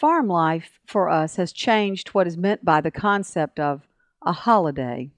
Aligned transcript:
farm 0.00 0.28
life 0.28 0.80
for 0.86 1.10
us 1.10 1.36
has 1.36 1.52
changed 1.52 2.08
what 2.08 2.26
is 2.26 2.34
meant 2.34 2.64
by 2.64 2.80
the 2.80 2.90
concept 2.90 3.60
of 3.60 3.86
a 4.22 4.32
holiday. 4.32 5.10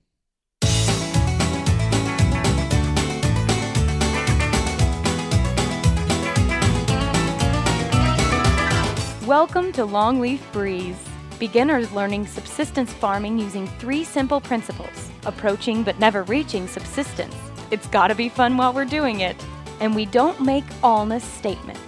Welcome 9.24 9.70
to 9.74 9.86
Longleaf 9.86 10.40
Breeze. 10.52 10.96
Beginners 11.38 11.92
learning 11.92 12.26
subsistence 12.26 12.92
farming 12.92 13.38
using 13.38 13.68
three 13.78 14.02
simple 14.02 14.40
principles 14.40 15.12
approaching 15.24 15.84
but 15.84 16.00
never 16.00 16.24
reaching 16.24 16.66
subsistence. 16.66 17.36
It's 17.70 17.86
gotta 17.86 18.16
be 18.16 18.28
fun 18.28 18.56
while 18.56 18.72
we're 18.72 18.84
doing 18.84 19.20
it. 19.20 19.36
And 19.78 19.94
we 19.94 20.06
don't 20.06 20.40
make 20.40 20.64
allness 20.82 21.22
statements. 21.22 21.80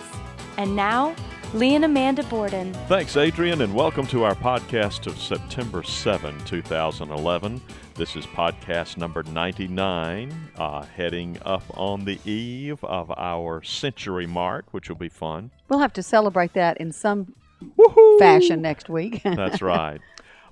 And 0.58 0.76
now, 0.76 1.16
Lee 1.54 1.76
and 1.76 1.84
Amanda 1.84 2.24
Borden. 2.24 2.74
Thanks, 2.88 3.16
Adrian, 3.16 3.62
and 3.62 3.72
welcome 3.72 4.08
to 4.08 4.24
our 4.24 4.34
podcast 4.34 5.06
of 5.06 5.16
September 5.16 5.84
7, 5.84 6.36
2011. 6.44 7.60
This 7.94 8.16
is 8.16 8.26
podcast 8.26 8.96
number 8.96 9.22
99, 9.22 10.50
uh, 10.58 10.82
heading 10.82 11.38
up 11.44 11.62
on 11.78 12.04
the 12.04 12.18
eve 12.28 12.82
of 12.82 13.12
our 13.16 13.62
century 13.62 14.26
mark, 14.26 14.74
which 14.74 14.88
will 14.88 14.96
be 14.96 15.08
fun. 15.08 15.52
We'll 15.68 15.78
have 15.78 15.92
to 15.92 16.02
celebrate 16.02 16.54
that 16.54 16.78
in 16.78 16.90
some 16.90 17.36
Woohoo! 17.78 18.18
fashion 18.18 18.60
next 18.60 18.88
week. 18.88 19.22
That's 19.24 19.62
right. 19.62 20.00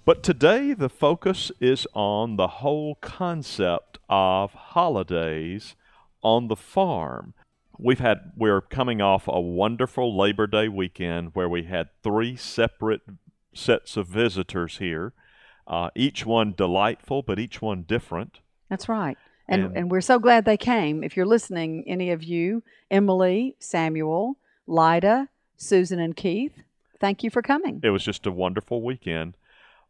But 0.05 0.23
today 0.23 0.73
the 0.73 0.89
focus 0.89 1.51
is 1.59 1.85
on 1.95 2.37
the 2.37 2.47
whole 2.47 2.95
concept 3.01 3.99
of 4.09 4.53
holidays 4.53 5.75
on 6.23 6.47
the 6.47 6.55
farm. 6.55 7.35
We've 7.79 7.99
had 7.99 8.33
we're 8.37 8.61
coming 8.61 9.01
off 9.01 9.27
a 9.27 9.41
wonderful 9.41 10.17
Labor 10.17 10.47
Day 10.47 10.69
weekend 10.69 11.31
where 11.35 11.49
we 11.49 11.65
had 11.65 11.89
three 12.03 12.37
separate 12.37 13.03
sets 13.55 13.97
of 13.97 14.07
visitors 14.07 14.79
here. 14.79 15.13
Uh, 15.67 15.91
each 15.95 16.27
one 16.27 16.53
delightful, 16.57 17.23
but 17.23 17.39
each 17.39 17.63
one 17.63 17.83
different. 17.83 18.39
That's 18.69 18.89
right. 18.89 19.17
And, 19.49 19.65
And- 19.65 19.77
and 19.77 19.91
we're 19.91 20.01
so 20.01 20.19
glad 20.19 20.45
they 20.45 20.57
came. 20.57 21.03
If 21.03 21.17
you're 21.17 21.27
listening, 21.27 21.85
any 21.87 22.11
of 22.11 22.23
you, 22.23 22.63
Emily, 22.91 23.57
Samuel, 23.59 24.37
Lida, 24.67 25.29
Susan, 25.57 25.99
and 25.99 26.17
Keith, 26.17 26.63
thank 27.01 27.23
you 27.23 27.31
for 27.31 27.43
coming. 27.43 27.81
It 27.83 27.91
was 27.91 28.05
just 28.05 28.27
a 28.27 28.33
wonderful 28.33 28.83
weekend. 28.83 29.37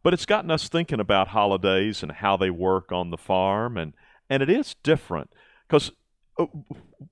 But 0.02 0.12
it's 0.14 0.26
gotten 0.26 0.50
us 0.50 0.68
thinking 0.68 0.98
about 1.00 1.28
holidays 1.28 2.02
and 2.02 2.10
how 2.12 2.36
they 2.36 2.50
work 2.50 2.90
on 2.90 3.10
the 3.10 3.16
farm, 3.16 3.76
and, 3.76 3.92
and 4.28 4.42
it 4.42 4.50
is 4.50 4.74
different 4.82 5.30
because 5.68 5.92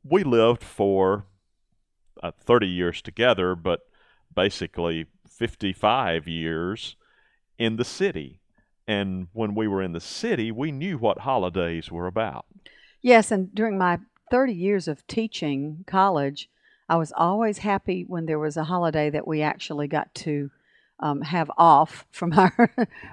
we 0.04 0.24
lived 0.24 0.62
for 0.62 1.26
uh, 2.22 2.30
30 2.42 2.66
years 2.66 3.02
together, 3.02 3.54
but 3.54 3.80
basically 4.34 5.06
55 5.28 6.28
years 6.28 6.96
in 7.58 7.77
the 7.77 7.84
city. 7.84 8.40
And 8.86 9.28
when 9.32 9.54
we 9.54 9.68
were 9.68 9.82
in 9.82 9.92
the 9.92 10.00
city, 10.00 10.50
we 10.50 10.72
knew 10.72 10.98
what 10.98 11.20
holidays 11.20 11.90
were 11.90 12.06
about. 12.06 12.46
Yes, 13.02 13.30
and 13.30 13.54
during 13.54 13.78
my 13.78 13.98
30 14.30 14.52
years 14.52 14.88
of 14.88 15.06
teaching 15.06 15.84
college, 15.86 16.48
I 16.88 16.96
was 16.96 17.12
always 17.16 17.58
happy 17.58 18.05
when 18.06 18.27
there 18.27 18.38
was 18.38 18.56
a 18.56 18.64
holiday 18.64 19.10
that 19.10 19.27
we 19.27 19.42
actually 19.42 19.86
got 19.86 20.12
to 20.16 20.50
um, 20.98 21.22
have 21.22 21.50
off 21.56 22.05
from 22.10 22.32
our 22.38 22.70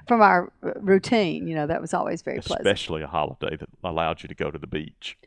from 0.08 0.22
our 0.22 0.52
uh, 0.64 0.72
routine. 0.80 1.48
You 1.48 1.56
know, 1.56 1.68
that 1.68 1.80
was 1.80 1.94
always 1.94 2.22
very 2.22 2.40
pleasant. 2.40 2.68
Especially 2.68 3.04
a 3.04 3.08
holiday 3.08 3.56
that 3.56 3.70
allowed 3.84 4.24
you 4.24 4.30
to 4.30 4.36
go 4.36 4.52
to 4.52 4.58
the 4.58 4.68
beach. 4.68 5.18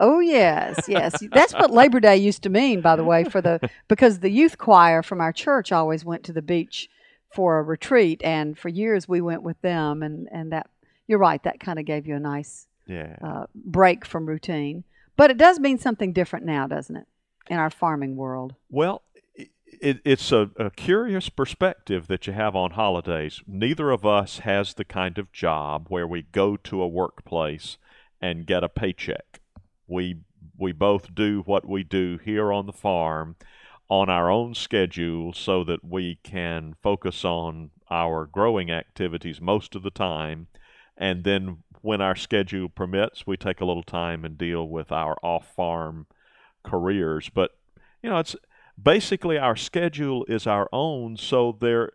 Oh 0.00 0.18
yes, 0.18 0.88
yes. 0.88 1.22
That's 1.30 1.52
what 1.52 1.70
Labor 1.70 2.00
Day 2.00 2.16
used 2.16 2.42
to 2.44 2.48
mean, 2.48 2.80
by 2.80 2.96
the 2.96 3.04
way, 3.04 3.22
for 3.24 3.40
the 3.40 3.60
because 3.88 4.20
the 4.20 4.30
youth 4.30 4.56
choir 4.58 5.02
from 5.02 5.20
our 5.20 5.32
church 5.32 5.70
always 5.72 6.04
went 6.04 6.24
to 6.24 6.32
the 6.32 6.42
beach 6.42 6.88
for 7.34 7.58
a 7.58 7.62
retreat, 7.62 8.22
and 8.24 8.58
for 8.58 8.68
years 8.70 9.06
we 9.06 9.20
went 9.20 9.42
with 9.42 9.60
them, 9.60 10.02
and 10.02 10.26
and 10.32 10.52
that 10.52 10.68
you're 11.06 11.18
right, 11.18 11.42
that 11.44 11.60
kind 11.60 11.78
of 11.78 11.84
gave 11.84 12.06
you 12.06 12.16
a 12.16 12.20
nice 12.20 12.66
Yeah. 12.86 13.16
uh, 13.22 13.46
break 13.54 14.04
from 14.06 14.26
routine. 14.26 14.84
But 15.16 15.30
it 15.30 15.36
does 15.36 15.60
mean 15.60 15.76
something 15.78 16.12
different 16.12 16.46
now, 16.46 16.66
doesn't 16.66 16.96
it, 16.96 17.06
in 17.48 17.58
our 17.58 17.68
farming 17.70 18.16
world? 18.16 18.54
Well, 18.70 19.02
it, 19.34 20.00
it's 20.04 20.32
a, 20.32 20.50
a 20.56 20.70
curious 20.70 21.28
perspective 21.28 22.06
that 22.08 22.26
you 22.26 22.32
have 22.32 22.56
on 22.56 22.72
holidays. 22.72 23.40
Neither 23.46 23.90
of 23.90 24.04
us 24.06 24.40
has 24.40 24.74
the 24.74 24.84
kind 24.84 25.18
of 25.18 25.30
job 25.32 25.86
where 25.88 26.06
we 26.06 26.22
go 26.22 26.56
to 26.56 26.82
a 26.82 26.88
workplace 26.88 27.76
and 28.20 28.46
get 28.46 28.64
a 28.64 28.68
paycheck. 28.68 29.29
We 29.90 30.20
we 30.56 30.72
both 30.72 31.14
do 31.14 31.42
what 31.44 31.68
we 31.68 31.82
do 31.82 32.18
here 32.24 32.52
on 32.52 32.66
the 32.66 32.72
farm 32.72 33.36
on 33.88 34.08
our 34.08 34.30
own 34.30 34.54
schedule 34.54 35.32
so 35.32 35.64
that 35.64 35.84
we 35.84 36.18
can 36.22 36.76
focus 36.80 37.24
on 37.24 37.70
our 37.90 38.26
growing 38.26 38.70
activities 38.70 39.40
most 39.40 39.74
of 39.74 39.82
the 39.82 39.90
time. 39.90 40.46
And 40.96 41.24
then 41.24 41.64
when 41.82 42.00
our 42.00 42.14
schedule 42.14 42.68
permits 42.68 43.26
we 43.26 43.36
take 43.36 43.60
a 43.60 43.64
little 43.64 43.82
time 43.82 44.24
and 44.24 44.38
deal 44.38 44.68
with 44.68 44.92
our 44.92 45.18
off-farm 45.22 46.06
careers. 46.62 47.30
But 47.30 47.50
you 48.02 48.10
know 48.10 48.18
it's 48.18 48.36
basically 48.80 49.38
our 49.38 49.56
schedule 49.56 50.24
is 50.26 50.46
our 50.46 50.68
own 50.72 51.16
so 51.16 51.56
there 51.60 51.90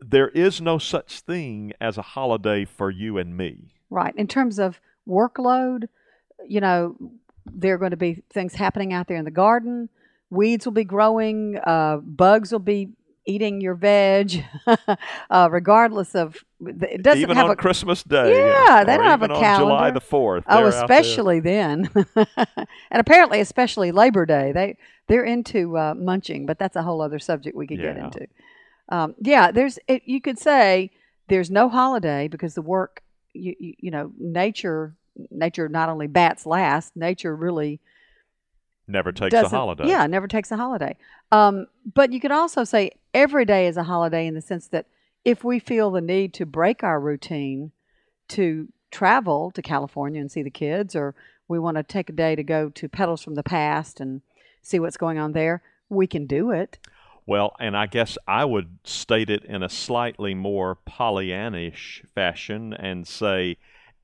there 0.00 0.28
is 0.28 0.60
no 0.60 0.78
such 0.78 1.20
thing 1.20 1.72
as 1.80 1.98
a 1.98 2.02
holiday 2.02 2.64
for 2.64 2.90
you 2.90 3.18
and 3.18 3.36
me. 3.36 3.74
Right. 3.90 4.14
In 4.14 4.28
terms 4.28 4.58
of 4.58 4.80
workload, 5.08 5.88
you 6.48 6.60
know, 6.60 6.96
there 7.46 7.74
are 7.74 7.78
going 7.78 7.92
to 7.92 7.96
be 7.96 8.22
things 8.30 8.54
happening 8.54 8.92
out 8.92 9.06
there 9.06 9.16
in 9.16 9.24
the 9.24 9.30
garden. 9.30 9.88
Weeds 10.30 10.66
will 10.66 10.72
be 10.72 10.84
growing. 10.84 11.58
Uh, 11.64 11.98
bugs 11.98 12.52
will 12.52 12.58
be 12.58 12.90
eating 13.28 13.60
your 13.60 13.74
veg, 13.74 14.44
uh, 15.30 15.48
regardless 15.50 16.14
of. 16.14 16.36
It 16.60 17.02
doesn't 17.02 17.20
even 17.20 17.36
have 17.36 17.46
on 17.46 17.50
a 17.52 17.56
Christmas 17.56 18.02
Day 18.02 18.36
Yeah, 18.36 18.82
they 18.82 18.96
don't 18.96 19.06
have 19.06 19.22
a 19.22 19.26
even 19.26 19.36
on 19.36 19.58
July 19.60 19.90
the 19.92 20.00
4th 20.00 20.42
Oh, 20.48 20.56
they're 20.56 20.66
out 20.74 20.88
there. 20.88 20.98
especially 20.98 21.38
then, 21.38 21.88
and 22.16 22.26
apparently, 23.00 23.40
especially 23.40 23.92
Labor 23.92 24.26
Day, 24.26 24.50
they 24.52 24.76
they're 25.06 25.24
into 25.24 25.76
uh, 25.76 25.94
munching, 25.94 26.46
but 26.46 26.58
that's 26.58 26.74
a 26.74 26.82
whole 26.82 27.00
other 27.00 27.18
subject 27.18 27.56
we 27.56 27.66
could 27.66 27.80
get 27.80 27.96
into. 27.96 28.26
Um, 28.88 29.14
yeah, 29.20 29.52
there's 29.52 29.78
it, 29.86 30.02
you 30.06 30.20
could 30.20 30.38
say 30.38 30.90
there's 31.28 31.50
no 31.50 31.68
holiday 31.68 32.26
because 32.26 32.54
the 32.54 32.62
work, 32.62 33.02
you, 33.34 33.54
you 33.60 33.74
you 33.78 33.90
know, 33.90 34.10
nature 34.18 34.94
nature 35.30 35.68
not 35.68 35.88
only 35.88 36.06
bats 36.06 36.46
last, 36.46 36.96
nature 36.96 37.34
really 37.34 37.80
never 38.86 39.12
takes 39.12 39.34
a 39.34 39.48
holiday 39.48 39.88
Yeah, 39.88 40.06
never 40.06 40.26
takes 40.26 40.50
a 40.50 40.56
holiday. 40.56 40.96
Um, 41.30 41.66
but 41.94 42.12
you 42.12 42.20
could 42.20 42.32
also 42.32 42.64
say 42.64 42.92
every 43.12 43.44
day 43.44 43.66
is 43.66 43.76
a 43.76 43.84
holiday 43.84 44.26
in 44.26 44.34
the 44.34 44.40
sense 44.40 44.68
that 44.68 44.86
if 45.24 45.44
we 45.44 45.58
feel 45.58 45.90
the 45.90 46.00
need 46.00 46.32
to 46.34 46.46
break 46.46 46.82
our 46.82 47.00
routine 47.00 47.72
to 48.28 48.68
travel 48.90 49.50
to 49.52 49.62
California 49.62 50.20
and 50.20 50.30
see 50.30 50.42
the 50.42 50.50
kids, 50.50 50.96
or 50.96 51.14
we 51.48 51.58
want 51.58 51.76
to 51.76 51.82
take 51.82 52.08
a 52.08 52.12
day 52.12 52.34
to 52.34 52.42
go 52.42 52.70
to 52.70 52.88
Petals 52.88 53.22
from 53.22 53.34
the 53.34 53.42
Past 53.42 54.00
and 54.00 54.22
see 54.62 54.78
what's 54.78 54.96
going 54.96 55.18
on 55.18 55.32
there, 55.32 55.62
we 55.88 56.06
can 56.06 56.26
do 56.26 56.50
it. 56.50 56.78
Well, 57.26 57.54
and 57.60 57.76
I 57.76 57.86
guess 57.86 58.16
I 58.26 58.46
would 58.46 58.78
state 58.84 59.28
it 59.28 59.44
in 59.44 59.62
a 59.62 59.68
slightly 59.68 60.34
more 60.34 60.78
Pollyannish 60.88 62.06
fashion 62.14 62.72
and 62.72 63.06
say 63.06 63.58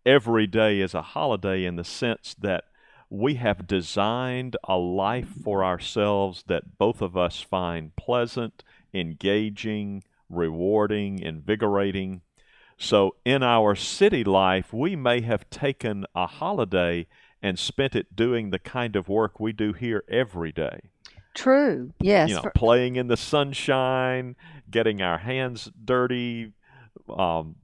every 0.07 0.47
day 0.47 0.81
is 0.81 0.95
a 0.95 1.03
holiday 1.03 1.65
in 1.65 1.77
the 1.77 1.85
sense 1.85 2.35
that 2.41 2.65
we 3.11 3.35
have 3.35 3.67
designed 3.67 4.57
a 4.65 4.77
life 4.77 5.29
for 5.43 5.65
ourselves 5.65 6.45
that 6.47 6.79
both 6.79 7.01
of 7.01 7.17
us 7.17 7.41
find 7.41 7.95
pleasant, 7.97 8.65
engaging, 8.93 10.03
rewarding, 10.29 11.19
invigorating. 11.19 12.23
So 12.77 13.15
in 13.25 13.43
our 13.43 13.75
city 13.75 14.25
life, 14.25 14.73
we 14.73 14.97
may 14.97 15.21
have 15.21 15.49
taken 15.49 16.07
a 16.15 16.27
holiday 16.27 17.07
and 17.43 17.59
spent 17.59 17.95
it 17.95 18.17
doing 18.17 18.51
the 18.51 18.59
kind 18.59 18.97
of 18.97 19.09
work 19.09 19.39
we 19.39 19.53
do 19.53 19.73
here 19.73 20.03
every 20.09 20.51
day 20.51 20.81
True. 21.35 21.93
Yes. 22.01 22.29
you 22.31 22.37
know, 22.37 22.43
for- 22.43 22.51
playing 22.51 22.97
in 22.97 23.09
the 23.09 23.17
sunshine, 23.17 24.37
getting 24.71 25.03
our 25.03 25.19
hands 25.19 25.71
dirty, 25.85 26.53
um, 27.09 27.57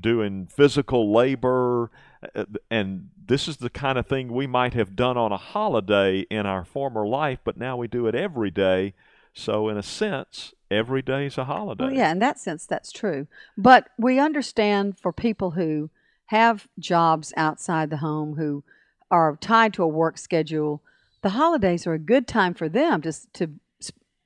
doing 0.00 0.46
physical 0.46 1.12
labor, 1.12 1.90
uh, 2.34 2.44
and 2.70 3.10
this 3.26 3.48
is 3.48 3.58
the 3.58 3.70
kind 3.70 3.98
of 3.98 4.06
thing 4.06 4.32
we 4.32 4.46
might 4.46 4.74
have 4.74 4.96
done 4.96 5.16
on 5.16 5.32
a 5.32 5.36
holiday 5.36 6.20
in 6.30 6.46
our 6.46 6.64
former 6.64 7.06
life, 7.06 7.38
but 7.44 7.56
now 7.56 7.76
we 7.76 7.88
do 7.88 8.06
it 8.06 8.14
every 8.14 8.50
day. 8.50 8.94
So, 9.34 9.68
in 9.68 9.78
a 9.78 9.82
sense, 9.82 10.52
every 10.70 11.00
day 11.00 11.26
is 11.26 11.38
a 11.38 11.44
holiday. 11.44 11.84
Well, 11.84 11.94
yeah, 11.94 12.12
in 12.12 12.18
that 12.18 12.38
sense, 12.38 12.66
that's 12.66 12.92
true. 12.92 13.26
But 13.56 13.88
we 13.98 14.18
understand 14.18 14.98
for 14.98 15.12
people 15.12 15.52
who 15.52 15.90
have 16.26 16.68
jobs 16.78 17.32
outside 17.36 17.88
the 17.88 17.98
home, 17.98 18.36
who 18.36 18.62
are 19.10 19.36
tied 19.40 19.72
to 19.74 19.82
a 19.82 19.88
work 19.88 20.18
schedule, 20.18 20.82
the 21.22 21.30
holidays 21.30 21.86
are 21.86 21.94
a 21.94 21.98
good 21.98 22.26
time 22.26 22.52
for 22.52 22.68
them 22.68 23.00
to 23.02 23.12
to 23.34 23.50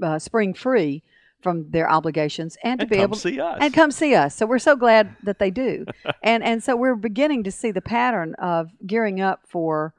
uh, 0.02 0.18
spring 0.18 0.54
free 0.54 1.02
from 1.46 1.70
their 1.70 1.88
obligations 1.88 2.58
and 2.64 2.80
to 2.80 2.86
be 2.86 2.96
able 2.96 3.16
see 3.16 3.38
us. 3.38 3.58
and 3.60 3.72
come 3.72 3.92
see 3.92 4.16
us. 4.16 4.34
So 4.34 4.46
we're 4.46 4.58
so 4.58 4.74
glad 4.74 5.14
that 5.22 5.38
they 5.38 5.52
do, 5.52 5.86
and 6.24 6.42
and 6.42 6.60
so 6.60 6.74
we're 6.74 6.96
beginning 6.96 7.44
to 7.44 7.52
see 7.52 7.70
the 7.70 7.80
pattern 7.80 8.34
of 8.34 8.70
gearing 8.84 9.20
up 9.20 9.42
for 9.46 9.94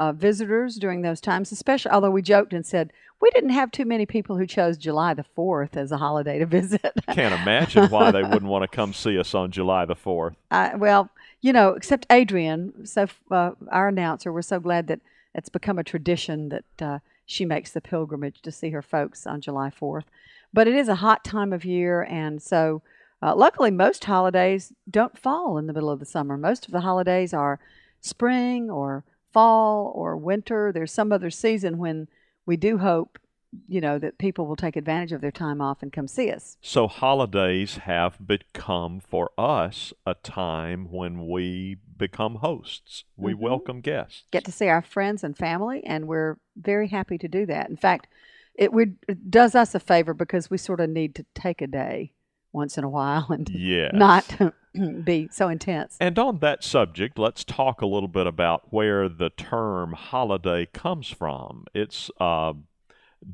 uh, 0.00 0.10
visitors 0.10 0.74
during 0.74 1.02
those 1.02 1.20
times, 1.20 1.52
especially. 1.52 1.92
Although 1.92 2.10
we 2.10 2.20
joked 2.20 2.52
and 2.52 2.66
said 2.66 2.92
we 3.20 3.30
didn't 3.30 3.50
have 3.50 3.70
too 3.70 3.84
many 3.84 4.06
people 4.06 4.36
who 4.36 4.46
chose 4.46 4.76
July 4.76 5.14
the 5.14 5.24
Fourth 5.36 5.76
as 5.76 5.92
a 5.92 5.98
holiday 5.98 6.40
to 6.40 6.46
visit. 6.58 6.92
Can't 7.12 7.40
imagine 7.40 7.88
why 7.90 8.10
they 8.10 8.22
wouldn't 8.24 8.50
want 8.50 8.68
to 8.68 8.76
come 8.76 8.92
see 8.92 9.18
us 9.20 9.34
on 9.34 9.52
July 9.52 9.84
the 9.84 9.94
Fourth. 9.94 10.34
Uh, 10.50 10.70
well, 10.76 11.10
you 11.40 11.52
know, 11.52 11.74
except 11.74 12.06
Adrian, 12.10 12.84
so 12.86 13.06
uh, 13.30 13.52
our 13.70 13.86
announcer, 13.86 14.32
we're 14.32 14.42
so 14.42 14.58
glad 14.58 14.88
that 14.88 15.00
it's 15.34 15.48
become 15.48 15.78
a 15.78 15.84
tradition 15.84 16.48
that 16.48 16.82
uh, 16.82 16.98
she 17.28 17.44
makes 17.44 17.70
the 17.70 17.80
pilgrimage 17.82 18.40
to 18.40 18.50
see 18.50 18.70
her 18.70 18.80
folks 18.80 19.26
on 19.26 19.42
July 19.42 19.70
4th. 19.70 20.06
But 20.52 20.66
it 20.66 20.74
is 20.74 20.88
a 20.88 20.94
hot 20.96 21.24
time 21.24 21.52
of 21.52 21.62
year, 21.62 22.02
and 22.02 22.40
so 22.42 22.80
uh, 23.22 23.34
luckily, 23.36 23.70
most 23.70 24.06
holidays 24.06 24.72
don't 24.90 25.18
fall 25.18 25.58
in 25.58 25.66
the 25.66 25.74
middle 25.74 25.90
of 25.90 26.00
the 26.00 26.06
summer. 26.06 26.38
Most 26.38 26.64
of 26.64 26.72
the 26.72 26.80
holidays 26.80 27.34
are 27.34 27.60
spring 28.00 28.70
or 28.70 29.04
fall 29.30 29.92
or 29.94 30.16
winter. 30.16 30.72
There's 30.72 30.90
some 30.90 31.12
other 31.12 31.30
season 31.30 31.76
when 31.76 32.08
we 32.46 32.56
do 32.56 32.78
hope, 32.78 33.18
you 33.66 33.80
know, 33.80 33.98
that 33.98 34.18
people 34.18 34.46
will 34.46 34.56
take 34.56 34.76
advantage 34.76 35.12
of 35.12 35.20
their 35.20 35.30
time 35.30 35.60
off 35.60 35.82
and 35.82 35.92
come 35.92 36.06
see 36.06 36.30
us. 36.30 36.56
So 36.60 36.86
holidays 36.86 37.78
have 37.78 38.26
become 38.26 39.00
for 39.00 39.30
us 39.38 39.92
a 40.06 40.14
time 40.14 40.90
when 40.90 41.26
we 41.28 41.76
become 41.96 42.36
hosts. 42.36 43.04
We 43.16 43.32
Mhm. 43.32 43.38
welcome 43.38 43.80
guests. 43.80 44.24
Get 44.30 44.44
to 44.44 44.52
see 44.52 44.68
our 44.68 44.82
friends 44.82 45.24
and 45.24 45.36
family, 45.36 45.82
and 45.84 46.06
we're 46.06 46.38
very 46.56 46.88
happy 46.88 47.18
to 47.18 47.28
do 47.28 47.46
that. 47.46 47.70
In 47.70 47.76
fact, 47.76 48.08
it, 48.54 48.72
would, 48.72 48.98
it 49.08 49.30
does 49.30 49.54
us 49.54 49.74
a 49.74 49.80
favor 49.80 50.12
because 50.14 50.50
we 50.50 50.58
sort 50.58 50.80
of 50.80 50.90
need 50.90 51.14
to 51.14 51.24
take 51.34 51.62
a 51.62 51.66
day 51.66 52.12
once 52.52 52.76
in 52.76 52.84
a 52.84 52.88
while 52.88 53.26
and 53.30 53.48
Yes. 53.48 53.92
not 53.94 54.52
be 55.04 55.28
so 55.32 55.48
intense. 55.48 55.96
And 56.00 56.18
on 56.18 56.38
that 56.40 56.62
subject, 56.62 57.18
let's 57.18 57.44
talk 57.44 57.80
a 57.80 57.86
little 57.86 58.08
bit 58.08 58.26
about 58.26 58.72
where 58.72 59.08
the 59.08 59.30
term 59.30 59.92
holiday 59.94 60.66
comes 60.66 61.08
from. 61.08 61.64
It's 61.74 62.10
uh, 62.20 62.54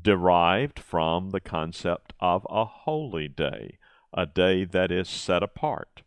derived 0.01 0.79
from 0.79 1.31
the 1.31 1.39
concept 1.39 2.13
of 2.19 2.45
a 2.49 2.65
holy 2.65 3.27
day, 3.27 3.77
a 4.13 4.25
day 4.25 4.65
that 4.65 4.91
is 4.91 5.07
set 5.07 5.43
apart. 5.43 6.01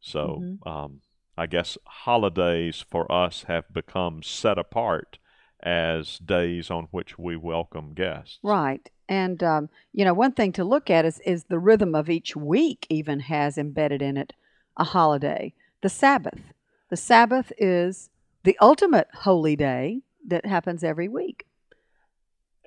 So, 0.00 0.40
Mhm. 0.42 0.66
um, 0.66 1.00
I 1.38 1.46
guess 1.46 1.76
holidays 1.84 2.80
for 2.80 3.10
us 3.10 3.44
have 3.44 3.72
become 3.72 4.22
set 4.22 4.58
apart 4.58 5.18
as 5.62 6.18
days 6.18 6.70
on 6.70 6.84
which 6.90 7.18
we 7.18 7.36
welcome 7.36 7.94
guests. 7.94 8.38
Right. 8.42 8.88
And, 9.08 9.42
um, 9.42 9.68
you 9.92 10.04
know, 10.04 10.14
one 10.14 10.32
thing 10.32 10.52
to 10.52 10.64
look 10.64 10.90
at 10.90 11.04
is, 11.04 11.20
is 11.20 11.44
the 11.44 11.58
rhythm 11.58 11.94
of 11.94 12.10
each 12.10 12.36
week, 12.36 12.86
even 12.90 13.20
has 13.20 13.56
embedded 13.56 14.02
in 14.02 14.16
it 14.16 14.32
a 14.76 14.84
holiday. 14.84 15.54
The 15.82 15.88
Sabbath. 15.88 16.52
The 16.88 16.96
Sabbath 16.96 17.52
is 17.58 18.10
the 18.42 18.56
ultimate 18.60 19.08
holy 19.12 19.56
day 19.56 20.02
that 20.26 20.46
happens 20.46 20.84
every 20.84 21.08
week. 21.08 21.45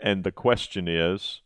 And 0.01 0.24
the 0.24 0.31
question 0.31 0.88
is, 0.88 1.42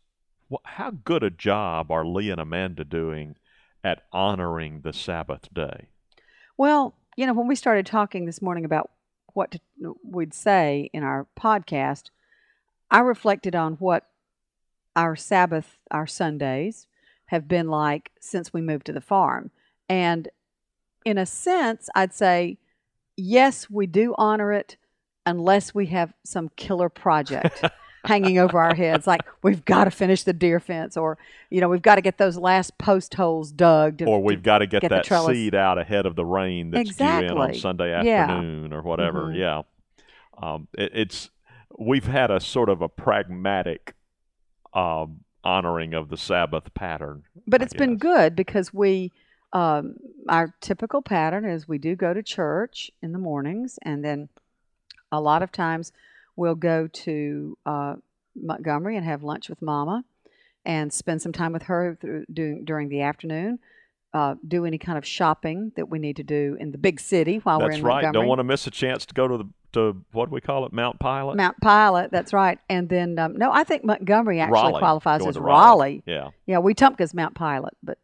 how 0.64 0.90
good 0.90 1.22
a 1.22 1.30
job 1.30 1.90
are 1.90 2.04
Lee 2.04 2.30
and 2.30 2.40
Amanda 2.40 2.84
doing 2.84 3.36
at 3.82 4.04
honoring 4.12 4.80
the 4.82 4.92
Sabbath 4.92 5.52
day? 5.52 5.88
Well, 6.56 6.94
you 7.16 7.26
know, 7.26 7.34
when 7.34 7.48
we 7.48 7.56
started 7.56 7.86
talking 7.86 8.26
this 8.26 8.42
morning 8.42 8.64
about 8.64 8.90
what 9.32 9.50
to, 9.52 9.60
we'd 10.04 10.34
say 10.34 10.90
in 10.92 11.02
our 11.02 11.26
podcast, 11.38 12.10
I 12.90 13.00
reflected 13.00 13.54
on 13.56 13.74
what 13.74 14.06
our 14.94 15.16
Sabbath, 15.16 15.78
our 15.90 16.06
Sundays, 16.06 16.86
have 17.26 17.48
been 17.48 17.68
like 17.68 18.12
since 18.20 18.52
we 18.52 18.60
moved 18.60 18.86
to 18.86 18.92
the 18.92 19.00
farm. 19.00 19.50
And 19.88 20.28
in 21.04 21.18
a 21.18 21.26
sense, 21.26 21.88
I'd 21.94 22.14
say, 22.14 22.58
yes, 23.16 23.68
we 23.68 23.86
do 23.86 24.14
honor 24.16 24.52
it 24.52 24.76
unless 25.26 25.74
we 25.74 25.86
have 25.86 26.12
some 26.24 26.50
killer 26.56 26.88
project 26.88 27.64
hanging 28.04 28.38
over 28.38 28.58
our 28.60 28.74
heads. 28.74 29.06
Like, 29.06 29.22
we've 29.42 29.64
got 29.64 29.84
to 29.84 29.90
finish 29.90 30.22
the 30.24 30.32
deer 30.32 30.60
fence, 30.60 30.96
or, 30.96 31.18
you 31.50 31.60
know, 31.60 31.68
we've 31.68 31.82
got 31.82 31.96
to 31.96 32.00
get 32.00 32.18
those 32.18 32.36
last 32.36 32.76
post 32.78 33.14
holes 33.14 33.50
dug. 33.52 33.98
To, 33.98 34.06
or 34.06 34.22
we've 34.22 34.42
got 34.42 34.58
to 34.58 34.66
get, 34.66 34.82
get 34.82 34.90
that 34.90 35.06
seed 35.06 35.54
out 35.54 35.78
ahead 35.78 36.06
of 36.06 36.16
the 36.16 36.24
rain 36.24 36.70
that's 36.70 36.94
due 36.96 37.04
in 37.04 37.10
on 37.30 37.50
Exactly. 37.50 37.58
Sunday 37.60 37.90
Yeah. 38.04 38.22
afternoon 38.22 38.72
or 38.72 38.82
whatever. 38.82 39.24
Mhm. 39.26 39.36
Yeah, 39.38 39.62
um, 40.42 40.68
it, 40.76 40.90
it's 40.94 41.30
we've 41.78 42.06
had 42.06 42.30
a 42.30 42.40
sort 42.40 42.68
of 42.68 42.82
a 42.82 42.88
pragmatic 42.88 43.94
um, 44.72 45.20
honoring 45.42 45.94
of 45.94 46.08
the 46.08 46.16
Sabbath 46.16 46.72
pattern. 46.74 47.24
but 47.46 47.60
I 47.60 47.64
it's 47.64 47.74
been 47.74 47.96
good 47.96 48.34
because 48.36 48.72
we 48.72 49.12
um, 49.52 49.96
our 50.28 50.52
typical 50.60 51.00
pattern 51.00 51.44
is 51.44 51.68
we 51.68 51.78
do 51.78 51.94
go 51.94 52.12
to 52.12 52.22
church 52.24 52.90
in 53.02 53.12
the 53.12 53.18
mornings 53.18 53.78
and 53.82 54.04
then 54.04 54.28
a 55.12 55.20
lot 55.20 55.42
of 55.44 55.52
times 55.52 55.92
we'll 56.36 56.54
go 56.54 56.86
to 56.88 57.58
uh, 57.66 57.94
montgomery 58.36 58.96
and 58.96 59.04
have 59.04 59.22
lunch 59.22 59.48
with 59.48 59.62
mama 59.62 60.04
and 60.64 60.92
spend 60.92 61.20
some 61.22 61.32
time 61.32 61.52
with 61.52 61.64
her 61.64 61.96
through, 62.00 62.24
doing, 62.32 62.64
during 62.64 62.88
the 62.88 63.02
afternoon 63.02 63.58
uh, 64.14 64.36
do 64.46 64.64
any 64.64 64.78
kind 64.78 64.96
of 64.96 65.04
shopping 65.04 65.72
that 65.76 65.90
we 65.90 65.98
need 65.98 66.16
to 66.16 66.22
do 66.22 66.56
in 66.60 66.70
the 66.70 66.78
big 66.78 67.00
city 67.00 67.38
while 67.38 67.58
we're 67.58 67.72
in 67.72 67.82
right. 67.82 68.04
montgomery 68.04 68.12
Don't 68.12 68.28
want 68.28 68.38
to 68.38 68.44
miss 68.44 68.66
a 68.66 68.70
chance 68.70 69.04
to 69.06 69.14
go 69.14 69.26
to 69.26 69.38
the 69.38 69.44
to 69.72 70.04
what 70.12 70.28
do 70.28 70.30
we 70.32 70.40
call 70.40 70.64
it, 70.66 70.72
Mount 70.72 71.00
Pilot, 71.00 71.36
mount 71.36 71.56
pilot 71.60 72.12
that's 72.12 72.32
right 72.32 72.60
and 72.68 72.88
then 72.88 73.18
um, 73.18 73.36
no 73.36 73.50
i 73.50 73.64
think 73.64 73.84
montgomery 73.84 74.38
actually 74.38 74.54
Raleigh. 74.54 74.78
qualifies 74.78 75.26
as 75.26 75.34
to 75.34 75.40
raleigh. 75.40 76.00
Yeah, 76.06 76.28
yeah 76.46 76.58
We 76.58 76.74
wetumpka's 76.74 77.12
mount 77.12 77.34
pilot 77.34 77.74
but 77.82 77.98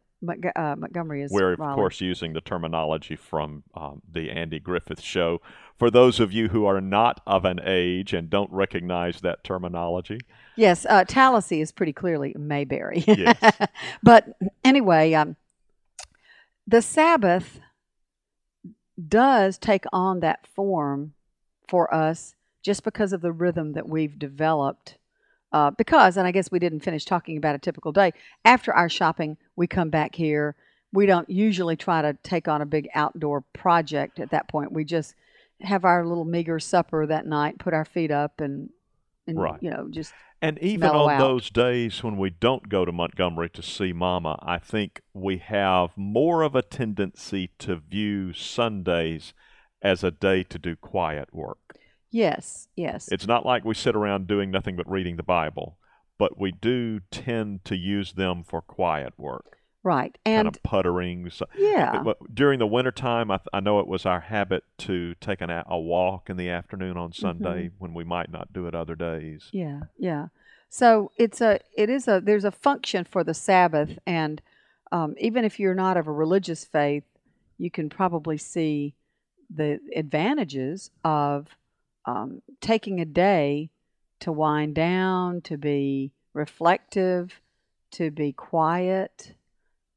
Uh, 0.55 0.75
montgomery 0.77 1.23
is 1.23 1.31
we're 1.31 1.53
of 1.53 1.59
Raleigh. 1.59 1.75
course 1.75 2.01
using 2.01 2.33
the 2.33 2.41
terminology 2.41 3.15
from 3.15 3.63
um, 3.73 4.01
the 4.09 4.29
Andy 4.29 4.59
Griffith 4.59 5.01
Show. 5.01 5.41
For 5.77 5.89
those 5.89 6.19
of 6.19 6.31
you 6.31 6.49
who 6.49 6.65
are 6.65 6.79
not 6.79 7.21
of 7.25 7.43
an 7.43 7.59
age 7.65 8.13
and 8.13 8.29
don't 8.29 8.51
recognize 8.51 9.21
that 9.21 9.43
terminology, 9.43 10.19
Yes, 10.55 10.85
uh, 10.89 11.05
Tallassee 11.05 11.61
is 11.61 11.71
pretty 11.71 11.93
clearly 11.93 12.35
Mayberry. 12.37 13.03
Yes. 13.07 13.39
but 14.03 14.37
anyway, 14.63 15.13
um, 15.13 15.35
the 16.67 16.81
Sabbath 16.81 17.59
does 19.07 19.57
take 19.57 19.85
on 19.91 20.19
that 20.19 20.45
form 20.45 21.13
for 21.67 21.93
us 21.93 22.35
just 22.63 22.83
because 22.83 23.13
of 23.13 23.21
the 23.21 23.31
rhythm 23.31 23.73
that 23.73 23.87
we've 23.87 24.19
developed. 24.19 24.97
Uh, 25.51 25.71
because, 25.71 26.15
and 26.17 26.25
I 26.25 26.31
guess 26.31 26.51
we 26.51 26.59
didn't 26.59 26.79
finish 26.79 27.03
talking 27.05 27.37
about 27.37 27.55
a 27.55 27.59
typical 27.59 27.91
day. 27.91 28.13
After 28.45 28.73
our 28.73 28.87
shopping, 28.89 29.37
we 29.55 29.67
come 29.67 29.89
back 29.89 30.15
here. 30.15 30.55
We 30.93 31.05
don't 31.05 31.29
usually 31.29 31.75
try 31.75 32.01
to 32.01 32.17
take 32.23 32.47
on 32.47 32.61
a 32.61 32.65
big 32.65 32.87
outdoor 32.95 33.41
project 33.53 34.19
at 34.19 34.31
that 34.31 34.47
point. 34.47 34.71
We 34.71 34.85
just 34.85 35.15
have 35.61 35.85
our 35.85 36.05
little 36.05 36.25
meager 36.25 36.59
supper 36.59 37.05
that 37.05 37.25
night, 37.25 37.59
put 37.59 37.73
our 37.73 37.85
feet 37.85 38.11
up, 38.11 38.39
and, 38.39 38.69
and 39.27 39.39
Right. 39.39 39.61
you 39.61 39.69
know, 39.69 39.87
just 39.89 40.13
And 40.41 40.57
even 40.59 40.89
on 40.89 41.11
out. 41.11 41.19
those 41.19 41.49
days 41.49 42.01
when 42.03 42.17
we 42.17 42.29
don't 42.29 42.67
go 42.69 42.83
to 42.85 42.91
Montgomery 42.91 43.49
to 43.51 43.61
see 43.61 43.93
Mama, 43.93 44.39
I 44.41 44.57
think 44.57 45.01
we 45.13 45.37
have 45.37 45.91
more 45.97 46.41
of 46.43 46.55
a 46.55 46.61
tendency 46.61 47.51
to 47.59 47.75
view 47.75 48.33
Sundays 48.33 49.33
as 49.81 50.03
a 50.03 50.11
day 50.11 50.43
to 50.43 50.57
do 50.59 50.75
quiet 50.75 51.33
work. 51.33 51.75
Yes, 52.11 52.67
yes. 52.75 53.07
It's 53.11 53.27
not 53.27 53.45
like 53.45 53.63
we 53.65 53.73
sit 53.73 53.95
around 53.95 54.27
doing 54.27 54.51
nothing 54.51 54.75
but 54.75 54.89
reading 54.89 55.15
the 55.15 55.23
Bible, 55.23 55.77
but 56.17 56.37
we 56.39 56.51
do 56.51 56.99
tend 57.09 57.63
to 57.65 57.75
use 57.75 58.13
them 58.13 58.43
for 58.43 58.61
quiet 58.61 59.13
work, 59.17 59.57
right. 59.81 60.17
And 60.25 60.45
kind 60.45 60.55
of 60.55 60.61
puttering. 60.63 61.29
So, 61.29 61.45
yeah. 61.57 62.03
During 62.33 62.59
the 62.59 62.67
wintertime, 62.67 63.31
I, 63.31 63.37
th- 63.37 63.47
I 63.53 63.59
know 63.61 63.79
it 63.79 63.87
was 63.87 64.05
our 64.05 64.19
habit 64.19 64.63
to 64.79 65.15
take 65.15 65.41
an, 65.41 65.49
a 65.49 65.63
a 65.67 65.79
walk 65.79 66.29
in 66.29 66.37
the 66.37 66.49
afternoon 66.49 66.97
on 66.97 67.13
Sunday 67.13 67.67
Mm-hmm. 67.67 67.75
when 67.79 67.93
we 67.93 68.03
might 68.03 68.31
not 68.31 68.51
do 68.53 68.67
it 68.67 68.75
other 68.75 68.95
days. 68.95 69.49
Yeah, 69.51 69.81
yeah. 69.97 70.27
So 70.69 71.11
it's 71.17 71.41
a 71.41 71.59
it 71.75 71.89
is 71.89 72.07
a 72.07 72.21
there's 72.21 72.45
a 72.45 72.51
function 72.51 73.03
for 73.05 73.23
the 73.23 73.33
Sabbath 73.33 73.97
and 74.05 74.41
um, 74.93 75.15
even 75.17 75.45
if 75.45 75.59
you're 75.59 75.73
not 75.73 75.95
of 75.97 76.07
a 76.07 76.11
religious 76.11 76.65
faith, 76.65 77.03
you 77.57 77.71
can 77.71 77.89
probably 77.89 78.37
see 78.37 78.93
the 79.49 79.79
advantages 79.95 80.91
of 81.05 81.47
um, 82.05 82.41
taking 82.61 82.99
a 82.99 83.05
day 83.05 83.69
to 84.21 84.31
wind 84.31 84.75
down, 84.75 85.41
to 85.41 85.57
be 85.57 86.11
reflective, 86.33 87.41
to 87.91 88.11
be 88.11 88.31
quiet, 88.31 89.33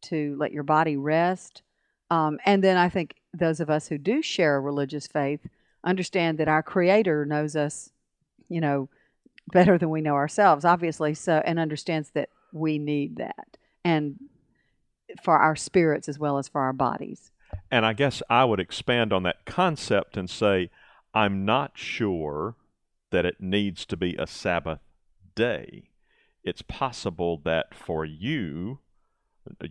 to 0.03 0.37
let 0.39 0.53
your 0.53 0.63
body 0.63 0.97
rest. 0.97 1.63
Um, 2.11 2.39
and 2.45 2.63
then 2.63 2.77
I 2.77 2.89
think 2.89 3.15
those 3.33 3.61
of 3.61 3.71
us 3.71 3.89
who 3.89 3.99
do 3.99 4.23
share 4.23 4.57
a 4.57 4.61
religious 4.61 5.07
faith 5.07 5.41
understand 5.83 6.39
that 6.39 6.49
our 6.49 6.63
Creator 6.63 7.27
knows 7.27 7.57
us, 7.57 7.91
you 8.49 8.61
know, 8.61 8.89
better 9.53 9.79
than 9.79 9.91
we 9.91 10.01
know 10.01 10.15
ourselves, 10.15 10.65
obviously, 10.65 11.15
so 11.15 11.43
and 11.45 11.59
understands 11.59 12.11
that 12.11 12.31
we 12.53 12.79
need 12.79 13.17
that. 13.17 13.57
And 13.85 14.19
for 15.23 15.37
our 15.39 15.57
spirits 15.57 16.09
as 16.09 16.19
well 16.19 16.39
as 16.39 16.49
for 16.49 16.63
our 16.63 16.73
bodies. 16.73 17.31
And 17.71 17.85
I 17.85 17.93
guess 17.93 18.23
I 18.29 18.45
would 18.45 18.61
expand 18.61 19.13
on 19.13 19.23
that 19.25 19.45
concept 19.45 20.17
and 20.17 20.29
say, 20.29 20.71
I'm 21.15 21.45
not 21.45 21.73
sure 21.75 22.57
that 23.11 23.25
it 23.25 23.41
needs 23.41 23.87
to 23.87 23.97
be 23.97 24.17
a 24.17 24.27
Sabbath 24.27 24.81
day. 25.35 25.91
It's 26.43 26.63
possible 26.63 27.41
that 27.45 27.75
for 27.75 28.05
you, 28.05 28.81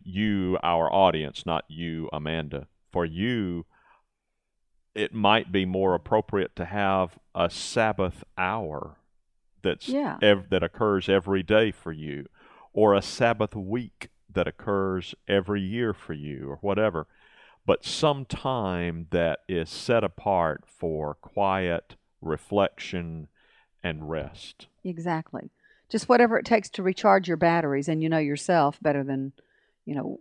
you, 0.03 0.57
our 0.63 0.91
audience, 0.91 1.45
not 1.45 1.65
you, 1.67 2.09
Amanda, 2.13 2.67
for 2.91 3.05
you, 3.05 3.65
it 4.95 5.13
might 5.13 5.51
be 5.51 5.65
more 5.65 5.95
appropriate 5.95 6.55
to 6.55 6.65
have 6.65 7.17
a 7.35 7.49
Sabbath 7.49 8.23
hour 8.37 8.97
that's 9.61 9.89
Yeah. 9.89 10.17
ev- 10.21 10.49
that 10.49 10.63
occurs 10.63 11.09
every 11.09 11.43
day 11.43 11.71
for 11.71 11.91
you, 11.91 12.27
or 12.71 12.93
a 12.93 13.01
Sabbath 13.01 13.55
week 13.55 14.09
that 14.29 14.47
occurs 14.47 15.15
every 15.27 15.61
year 15.61 15.93
for 15.93 16.13
you, 16.13 16.49
or 16.49 16.57
whatever. 16.57 17.07
But 17.65 17.85
some 17.85 18.25
time 18.25 19.07
that 19.11 19.39
is 19.47 19.69
set 19.69 20.03
apart 20.03 20.63
for 20.67 21.15
quiet 21.15 21.95
reflection 22.21 23.27
and 23.83 24.09
rest. 24.09 24.67
Exactly. 24.83 25.49
Just 25.89 26.09
whatever 26.09 26.37
it 26.37 26.45
takes 26.45 26.69
to 26.71 26.83
recharge 26.83 27.27
your 27.27 27.37
batteries, 27.37 27.87
and 27.87 28.01
you 28.01 28.09
know 28.09 28.17
yourself 28.17 28.79
better 28.81 29.03
than, 29.03 29.33
you 29.85 29.95
know, 29.95 30.19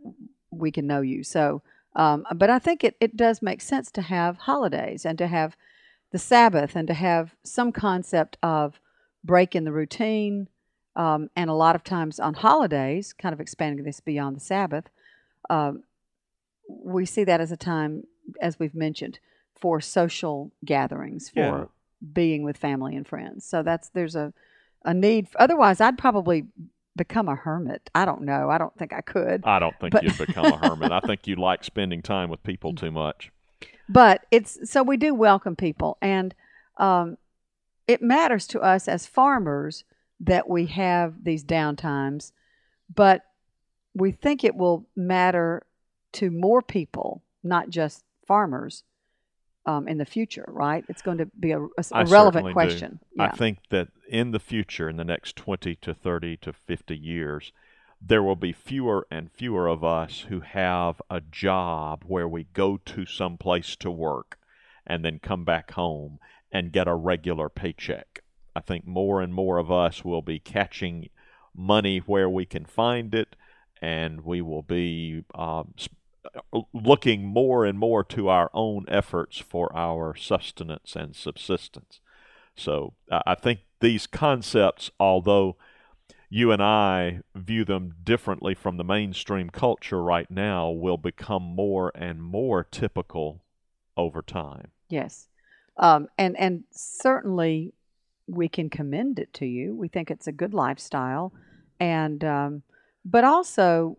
we 0.51 0.71
can 0.71 0.87
know 0.87 1.01
you. 1.01 1.25
So, 1.25 1.63
um, 1.97 2.27
but 2.35 2.51
I 2.51 2.59
think 2.59 2.85
it, 2.85 2.97
it 3.01 3.17
does 3.17 3.43
make 3.43 3.61
sense 3.61 3.91
to 3.93 4.03
have 4.03 4.39
holidays 4.39 5.05
and 5.05 5.17
to 5.19 5.27
have 5.27 5.57
the 6.11 6.19
Sabbath 6.19 6.77
and 6.77 6.87
to 6.89 6.95
have 6.95 7.35
some 7.43 7.73
concept 7.73 8.37
of 8.43 8.81
break 9.25 9.55
in 9.55 9.65
the 9.65 9.73
routine. 9.73 10.49
Um, 10.95 11.31
and 11.35 11.49
a 11.49 11.55
lot 11.55 11.75
of 11.75 11.85
times 11.85 12.21
on 12.21 12.35
holidays, 12.35 13.15
kind 13.15 13.33
of 13.33 13.41
expanding 13.41 13.85
this 13.85 14.01
beyond 14.01 14.37
the 14.37 14.41
Sabbath, 14.41 14.91
um, 15.49 15.85
we 16.69 17.05
see 17.07 17.25
that 17.25 17.41
as 17.41 17.53
a 17.53 17.57
time, 17.57 18.05
as 18.41 18.59
we've 18.59 18.75
mentioned, 18.75 19.19
for 19.59 19.81
social 19.81 20.51
gatherings, 20.65 21.29
for 21.31 21.41
Yeah. 21.41 21.65
being 22.13 22.43
with 22.43 22.57
family 22.57 22.97
and 22.97 23.07
friends. 23.07 23.45
So 23.45 23.63
that's 23.63 23.89
there's 23.91 24.17
a 24.17 24.33
a 24.85 24.93
need. 24.93 25.29
Otherwise, 25.39 25.81
I'd 25.81 25.97
probably 25.99 26.47
become 26.97 27.29
a 27.29 27.37
hermit. 27.37 27.89
I 27.95 28.05
don't 28.05 28.23
know. 28.23 28.51
I 28.51 28.59
don't 28.59 28.77
think 28.77 28.93
I 28.93 29.01
could. 29.01 29.43
I 29.47 29.59
don't 29.61 29.79
think 29.81 29.93
But- 29.93 30.03
you'd 30.03 30.19
become 30.19 30.45
a 30.47 30.57
hermit. 30.57 30.91
I 30.93 31.01
think 31.07 31.27
you 31.29 31.37
like 31.37 31.63
spending 31.65 32.03
time 32.03 32.29
with 32.31 32.43
people 32.43 32.75
too 32.75 32.91
much. 32.91 33.31
But 33.89 34.27
it's 34.31 34.71
so 34.71 34.83
we 34.83 34.97
do 34.97 35.15
welcome 35.15 35.55
people, 35.57 35.99
and 36.03 36.35
um, 36.79 37.17
it 37.87 38.03
matters 38.03 38.47
to 38.49 38.61
us 38.61 38.89
as 38.89 39.07
farmers 39.07 39.85
that 40.21 40.49
we 40.49 40.67
have 40.67 41.23
these 41.25 41.45
downtimes. 41.45 42.33
But 42.93 43.25
we 43.95 44.11
think 44.13 44.43
it 44.43 44.57
will 44.57 44.87
matter 44.97 45.63
to 46.13 46.31
more 46.31 46.63
people, 46.63 47.23
not 47.43 47.71
just 47.71 48.05
farmers, 48.27 48.85
um, 49.67 49.87
in 49.87 49.99
the 49.99 50.05
future. 50.05 50.45
Right? 50.49 50.85
It's 50.89 51.03
going 51.03 51.19
to 51.19 51.27
be 51.27 51.53
a, 51.53 51.59
relevant 51.59 52.09
certainly 52.09 52.51
do. 52.51 52.55
question. 52.55 53.01
I 53.19 53.29
think 53.29 53.59
that 53.71 53.89
in 54.09 54.33
the 54.33 54.41
future, 54.41 54.89
in 54.89 54.97
the 54.97 55.05
next 55.05 55.37
20 55.37 55.77
to 55.77 55.95
30 55.95 56.37
to 56.39 56.53
50 56.53 56.97
years, 56.97 57.53
there 58.05 58.23
will 58.23 58.37
be 58.37 58.53
fewer 58.53 59.07
and 59.11 59.31
fewer 59.31 59.69
of 59.69 59.85
us 59.85 60.27
who 60.29 60.41
have 60.41 61.01
a 61.09 61.21
job 61.21 62.05
where 62.07 62.27
we 62.27 62.45
go 62.53 62.77
to 62.77 63.07
some 63.07 63.39
place 63.39 63.77
to 63.77 63.91
work 63.91 64.39
and 64.87 65.05
then 65.05 65.21
come 65.21 65.45
back 65.45 65.73
home 65.73 66.19
and 66.51 66.73
get 66.73 66.89
a 66.89 66.95
regular 66.95 67.49
paycheck. 67.49 68.23
I 68.55 68.61
think 68.61 68.87
more 68.87 69.23
and 69.23 69.33
more 69.33 69.59
of 69.59 69.71
us 69.71 70.05
will 70.05 70.21
be 70.21 70.39
catching 70.39 71.09
money 71.55 71.99
where 71.99 72.29
we 72.29 72.45
can 72.45 72.65
find 72.65 73.15
it, 73.15 73.37
and 73.81 74.23
we 74.23 74.43
will 74.43 74.63
be 74.63 75.25
s- 75.35 75.89
looking 76.73 77.27
more 77.27 77.65
and 77.65 77.79
more 77.79 78.05
to 78.05 78.29
our 78.29 78.51
own 78.55 78.85
efforts 78.89 79.39
for 79.39 79.75
our 79.77 80.15
sustenance 80.15 80.95
and 80.97 81.17
subsistence. 81.17 82.01
So 82.57 82.95
I 83.11 83.35
think 83.35 83.61
these 83.81 84.07
concepts, 84.07 84.91
although 85.01 85.57
you 86.29 86.51
and 86.51 86.63
I 86.63 87.21
view 87.35 87.65
them 87.65 87.95
differently 88.03 88.55
from 88.55 88.77
the 88.77 88.85
mainstream 88.85 89.51
culture 89.51 90.03
right 90.03 90.31
now, 90.31 90.71
will 90.71 90.97
become 90.97 91.43
more 91.43 91.93
and 91.95 92.23
more 92.23 92.65
typical 92.65 93.43
over 93.97 94.23
time. 94.23 94.71
Yes, 94.89 95.29
um, 95.77 96.09
and 96.17 96.39
and 96.39 96.65
certainly 96.71 97.75
we 98.27 98.49
can 98.49 98.71
commend 98.71 99.19
it 99.19 99.33
to 99.35 99.47
you. 99.47 99.75
We 99.75 99.89
think 99.89 100.11
it's 100.11 100.27
a 100.27 100.33
good 100.33 100.55
lifestyle, 100.55 101.33
and 101.81 102.25
um, 102.25 102.63
but 103.05 103.25
also 103.25 103.99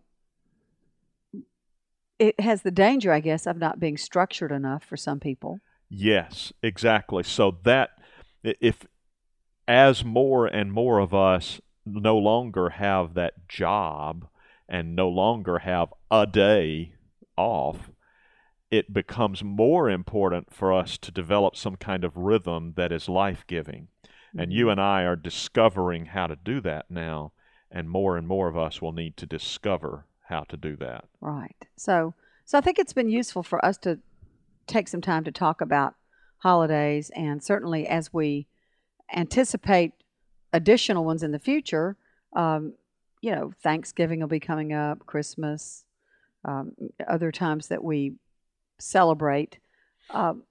it 2.18 2.38
has 2.40 2.62
the 2.62 2.70
danger, 2.70 3.12
I 3.12 3.20
guess, 3.20 3.46
of 3.46 3.58
not 3.58 3.80
being 3.80 3.96
structured 3.96 4.52
enough 4.52 4.84
for 4.84 4.96
some 4.96 5.20
people. 5.20 5.60
Yes, 5.88 6.52
exactly. 6.62 7.22
So 7.22 7.58
that 7.64 7.90
if 8.42 8.86
as 9.66 10.04
more 10.04 10.46
and 10.46 10.72
more 10.72 10.98
of 10.98 11.14
us 11.14 11.60
no 11.86 12.16
longer 12.16 12.70
have 12.70 13.14
that 13.14 13.48
job 13.48 14.26
and 14.68 14.96
no 14.96 15.08
longer 15.08 15.60
have 15.60 15.92
a 16.10 16.26
day 16.26 16.94
off, 17.36 17.90
it 18.70 18.92
becomes 18.92 19.44
more 19.44 19.88
important 19.90 20.52
for 20.52 20.72
us 20.72 20.98
to 20.98 21.12
develop 21.12 21.56
some 21.56 21.76
kind 21.76 22.04
of 22.04 22.16
rhythm 22.16 22.72
that 22.76 22.92
is 22.92 23.08
life-giving. 23.08 23.88
And 24.36 24.52
you 24.52 24.64
mm-hmm. 24.64 24.72
and 24.72 24.80
I 24.80 25.02
are 25.02 25.16
discovering 25.16 26.06
how 26.06 26.26
to 26.26 26.36
do 26.36 26.60
that 26.62 26.90
now, 26.90 27.32
and 27.70 27.88
more 27.88 28.16
and 28.16 28.26
more 28.26 28.48
of 28.48 28.56
us 28.56 28.82
will 28.82 28.92
need 28.92 29.16
to 29.18 29.26
discover 29.26 30.06
how 30.24 30.44
to 30.44 30.56
do 30.56 30.76
that. 30.76 31.04
Right. 31.20 31.56
So, 31.76 32.14
so 32.44 32.58
I 32.58 32.60
think 32.60 32.78
it's 32.78 32.92
been 32.92 33.08
useful 33.08 33.42
for 33.42 33.64
us 33.64 33.76
to 33.78 33.98
take 34.66 34.88
some 34.88 35.00
time 35.00 35.24
to 35.24 35.32
talk 35.32 35.60
about 35.60 35.94
holidays, 36.38 37.10
and 37.14 37.42
certainly 37.42 37.86
as 37.86 38.12
we 38.12 38.46
anticipate 39.14 39.92
additional 40.52 41.04
ones 41.04 41.22
in 41.22 41.32
the 41.32 41.38
future, 41.38 41.96
um, 42.34 42.74
you 43.20 43.34
know, 43.34 43.52
Thanksgiving 43.62 44.20
will 44.20 44.28
be 44.28 44.40
coming 44.40 44.72
up, 44.72 45.06
Christmas, 45.06 45.84
um, 46.44 46.72
other 47.08 47.32
times 47.32 47.68
that 47.68 47.82
we 47.82 48.12
celebrate. 48.78 49.58
Um, 50.10 50.42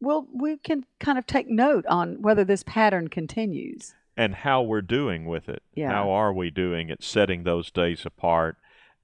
well, 0.00 0.26
we 0.32 0.56
can 0.58 0.84
kind 1.00 1.18
of 1.18 1.26
take 1.26 1.48
note 1.48 1.86
on 1.86 2.22
whether 2.22 2.44
this 2.44 2.62
pattern 2.62 3.08
continues. 3.08 3.94
and 4.18 4.34
how 4.34 4.62
we're 4.62 4.80
doing 4.80 5.26
with 5.26 5.46
it. 5.48 5.62
Yeah. 5.74 5.90
How 5.90 6.10
are 6.10 6.32
we 6.32 6.50
doing 6.50 6.90
at 6.90 7.02
setting 7.02 7.42
those 7.42 7.70
days 7.70 8.06
apart 8.06 8.56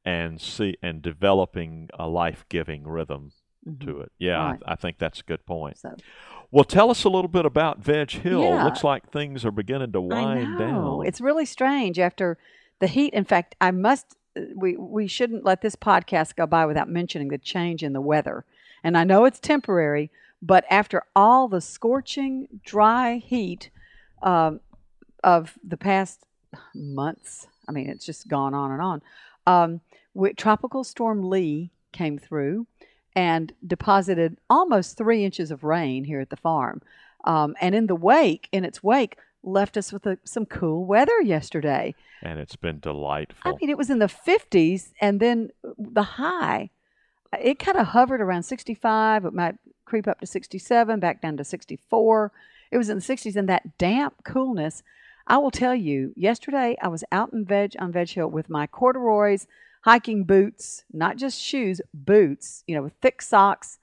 and 0.05 0.41
see 0.41 0.77
and 0.83 1.03
developing 1.03 1.89
a 1.99 2.09
life-giving 2.09 2.87
rhythm 2.87 3.33
to 3.81 4.01
it? 4.01 4.13
Yeah, 4.19 4.37
Mm-hmm. 4.39 4.51
Right. 4.51 4.61
I, 4.67 4.73
I 4.73 4.77
think 4.77 4.99
that's 4.99 5.21
a 5.21 5.25
good 5.25 5.45
point. 5.47 5.79
So 5.79 5.97
Well, 6.51 6.65
tell 6.65 6.91
us 6.91 7.05
a 7.05 7.09
little 7.09 7.29
bit 7.29 7.47
about 7.47 7.79
Veg 7.79 8.11
Hill. 8.11 8.43
Yeah. 8.43 8.65
Looks 8.65 8.85
like 8.85 9.11
things 9.11 9.45
are 9.45 9.51
beginning 9.51 9.93
to 9.93 10.01
wind 10.01 10.27
I 10.27 10.45
know. 10.45 10.59
down. 10.59 11.07
It's 11.07 11.21
really 11.21 11.47
strange 11.47 11.99
after 11.99 12.39
the 12.81 12.87
heat. 12.89 13.15
In 13.15 13.25
fact, 13.25 13.55
I 13.61 13.71
must. 13.71 14.17
We 14.55 14.77
we 14.77 15.07
shouldn't 15.07 15.45
let 15.45 15.61
this 15.61 15.77
podcast 15.77 16.37
go 16.37 16.47
by 16.47 16.65
without 16.67 16.89
mentioning 16.89 17.29
the 17.29 17.39
change 17.39 17.83
in 17.83 17.93
the 17.93 18.01
weather. 18.01 18.45
And 18.83 18.97
I 18.97 19.05
know 19.05 19.25
it's 19.27 19.39
temporary, 19.39 20.11
but 20.41 20.65
after 20.71 21.05
all 21.15 21.49
the 21.49 21.61
scorching, 21.61 22.49
dry 22.65 23.17
heat 23.17 23.71
um, 24.23 24.61
of 25.23 25.57
the 25.63 25.77
past 25.77 26.25
months, 26.75 27.47
I 27.69 27.73
mean, 27.73 27.89
it's 27.89 28.05
just 28.07 28.27
gone 28.27 28.55
on 28.55 28.73
and 28.73 28.81
on. 28.83 29.03
Um, 29.47 29.81
we, 30.15 30.33
Tropical 30.35 30.85
Storm 30.85 31.29
Lee 31.29 31.71
came 31.93 32.19
through 32.19 32.67
and 33.15 33.53
deposited 33.67 34.39
almost 34.49 34.97
three 34.97 35.25
inches 35.25 35.51
of 35.51 35.65
rain 35.65 36.05
here 36.05 36.21
at 36.21 36.31
the 36.31 36.37
farm. 36.37 36.81
Um, 37.25 37.55
and 37.61 37.75
in 37.75 37.87
the 37.87 37.95
wake, 37.95 38.49
in 38.53 38.65
its 38.65 38.83
wake, 38.83 39.19
left 39.43 39.77
us 39.77 39.93
with 39.93 40.07
a, 40.07 40.19
some 40.25 40.47
cool 40.47 40.85
weather 40.87 41.21
yesterday. 41.21 41.95
and 42.23 42.39
it's 42.39 42.57
been 42.57 42.79
delightful. 42.79 43.53
I 43.53 43.57
mean, 43.61 43.71
it 43.71 43.79
was 43.79 43.91
in 43.91 43.99
the 43.99 44.07
50s, 44.07 44.93
and 45.01 45.21
then 45.21 45.51
the 45.79 46.03
high, 46.03 46.71
it 47.39 47.59
kind 47.59 47.79
of 47.79 47.89
hovered 47.89 48.21
around 48.21 48.45
65. 48.45 49.25
It 49.25 49.35
might 49.35 49.57
creep 49.85 50.07
up 50.07 50.21
to 50.21 50.27
67, 50.27 51.01
back 51.01 51.21
down 51.21 51.37
to 51.37 51.45
64. 51.45 52.33
It 52.71 52.79
was 52.79 52.89
in 52.89 52.99
the 52.99 53.03
60s, 53.03 53.37
and 53.37 53.49
that 53.49 53.77
damp 53.79 54.25
coolness. 54.25 54.83
I 55.27 55.39
will 55.39 55.51
tell 55.51 55.75
you, 55.75 56.13
yesterday 56.17 56.77
I 56.81 56.89
was 56.89 57.05
out 57.13 57.33
in 57.33 57.45
veg 57.45 57.75
on 57.79 57.93
Veg 57.93 58.11
Hill 58.11 58.29
with 58.29 58.49
my 58.49 58.67
corduroys, 58.67 59.47
hiking 59.83 60.25
boots, 60.25 60.85
not 60.93 61.17
just 61.17 61.41
shoes, 61.41 61.81
boots, 61.93 62.65
you 62.67 62.75
know, 62.75 62.83
with 62.83 62.93
thick 63.03 63.21
socks, 63.23 63.79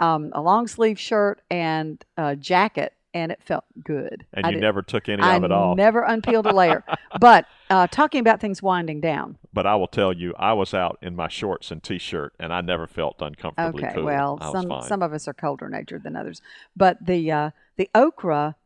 um, 0.00 0.30
a 0.34 0.40
long 0.40 0.66
sleeve 0.66 0.98
shirt, 0.98 1.40
and 1.50 2.04
a 2.16 2.34
jacket, 2.36 2.92
and 3.14 3.30
it 3.30 3.40
felt 3.42 3.64
good. 3.84 4.26
and 4.32 4.44
I 4.44 4.48
you 4.50 4.54
did- 4.56 4.60
never 4.62 4.82
took 4.82 5.08
any 5.08 5.22
I 5.22 5.36
of 5.36 5.44
it 5.44 5.52
off. 5.52 5.76
never 5.76 6.04
unpeeled 6.04 6.46
a 6.46 6.52
layer. 6.52 6.82
but 7.20 7.46
uh, 7.70 7.86
talking 7.86 8.20
about 8.20 8.40
things 8.40 8.60
winding 8.62 9.00
down. 9.00 9.38
but 9.52 9.66
I 9.66 9.76
will 9.76 9.86
tell 9.86 10.12
you, 10.12 10.34
I 10.36 10.52
was 10.52 10.74
out 10.74 10.98
in 11.00 11.14
my 11.14 11.28
shorts 11.28 11.70
and 11.70 11.80
t-shirt, 11.82 12.32
and 12.40 12.52
I 12.52 12.60
never 12.60 12.86
felt 12.88 13.22
uncomfortably 13.22 13.84
Okay, 13.84 13.94
cool. 13.94 14.04
well, 14.04 14.38
some 14.52 14.68
fine. 14.68 14.82
some 14.82 15.02
of 15.02 15.12
us 15.12 15.28
are 15.28 15.34
colder 15.34 15.68
natured 15.68 16.02
than 16.02 16.16
others, 16.16 16.42
but 16.76 17.04
the 17.06 17.30
uh, 17.30 17.50
the 17.76 17.88
okra, 17.94 18.56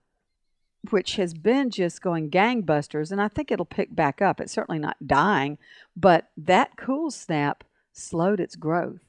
which 0.90 1.16
has 1.16 1.34
been 1.34 1.70
just 1.70 2.02
going 2.02 2.30
gangbusters, 2.30 3.10
and 3.10 3.20
I 3.20 3.28
think 3.28 3.50
it'll 3.50 3.64
pick 3.64 3.94
back 3.94 4.22
up. 4.22 4.40
It's 4.40 4.52
certainly 4.52 4.78
not 4.78 5.06
dying, 5.06 5.58
but 5.96 6.30
that 6.36 6.76
cool 6.76 7.10
snap 7.10 7.64
slowed 7.92 8.40
its 8.40 8.56
growth. 8.56 9.00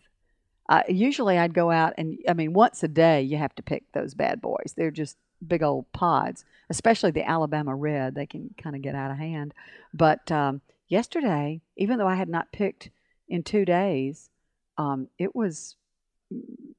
Uh, 0.68 0.84
usually, 0.88 1.38
I'd 1.38 1.54
go 1.54 1.72
out 1.72 1.94
and 1.98 2.20
I 2.28 2.34
mean, 2.34 2.54
once 2.54 2.84
a 2.84 2.88
day, 2.88 3.22
you 3.22 3.38
have 3.38 3.56
to 3.56 3.64
pick 3.64 3.92
those 3.92 4.14
bad 4.14 4.42
boys. 4.42 4.74
They're 4.76 4.92
just 4.92 5.18
big 5.46 5.64
old 5.64 5.92
pods, 5.94 6.46
especially 6.70 7.12
the 7.12 7.28
Alabama 7.28 7.76
red. 7.76 8.14
They 8.14 8.26
can 8.26 8.54
kind 8.58 8.76
of 8.76 8.82
get 8.82 8.94
out 8.94 9.12
of 9.12 9.18
hand. 9.18 9.54
But 9.94 10.32
um, 10.32 10.62
yesterday, 10.88 11.62
even 11.76 11.98
though 11.98 12.08
I 12.08 12.16
had 12.16 12.30
not 12.30 12.52
picked 12.52 12.90
in 13.28 13.42
two 13.42 13.66
days, 13.66 14.30
um, 14.78 15.08
it 15.18 15.36
was 15.36 15.76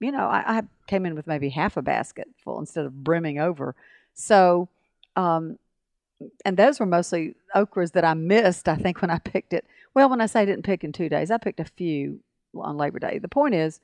you 0.00 0.12
know, 0.12 0.26
I, 0.26 0.58
I 0.58 0.62
came 0.86 1.06
in 1.06 1.14
with 1.14 1.26
maybe 1.26 1.48
half 1.48 1.76
a 1.76 1.82
basket 1.82 2.28
full 2.42 2.58
instead 2.58 2.86
of 2.86 3.04
brimming 3.04 3.38
over. 3.38 3.74
So, 4.14 4.68
um, 5.16 5.58
and 6.44 6.56
those 6.56 6.78
were 6.78 6.86
mostly 6.86 7.34
okras 7.54 7.92
that 7.92 8.04
I 8.04 8.14
missed, 8.14 8.68
I 8.68 8.76
think, 8.76 9.00
when 9.00 9.10
I 9.10 9.18
picked 9.18 9.52
it. 9.52 9.66
Well, 9.94 10.08
when 10.08 10.20
I 10.20 10.26
say 10.26 10.42
I 10.42 10.44
didn't 10.44 10.64
pick 10.64 10.84
in 10.84 10.92
two 10.92 11.08
days, 11.08 11.30
I 11.30 11.38
picked 11.38 11.60
a 11.60 11.64
few 11.64 12.20
on 12.54 12.76
Labor 12.76 12.98
Day. 12.98 13.18
The 13.18 13.28
point 13.28 13.54
is, 13.54 13.80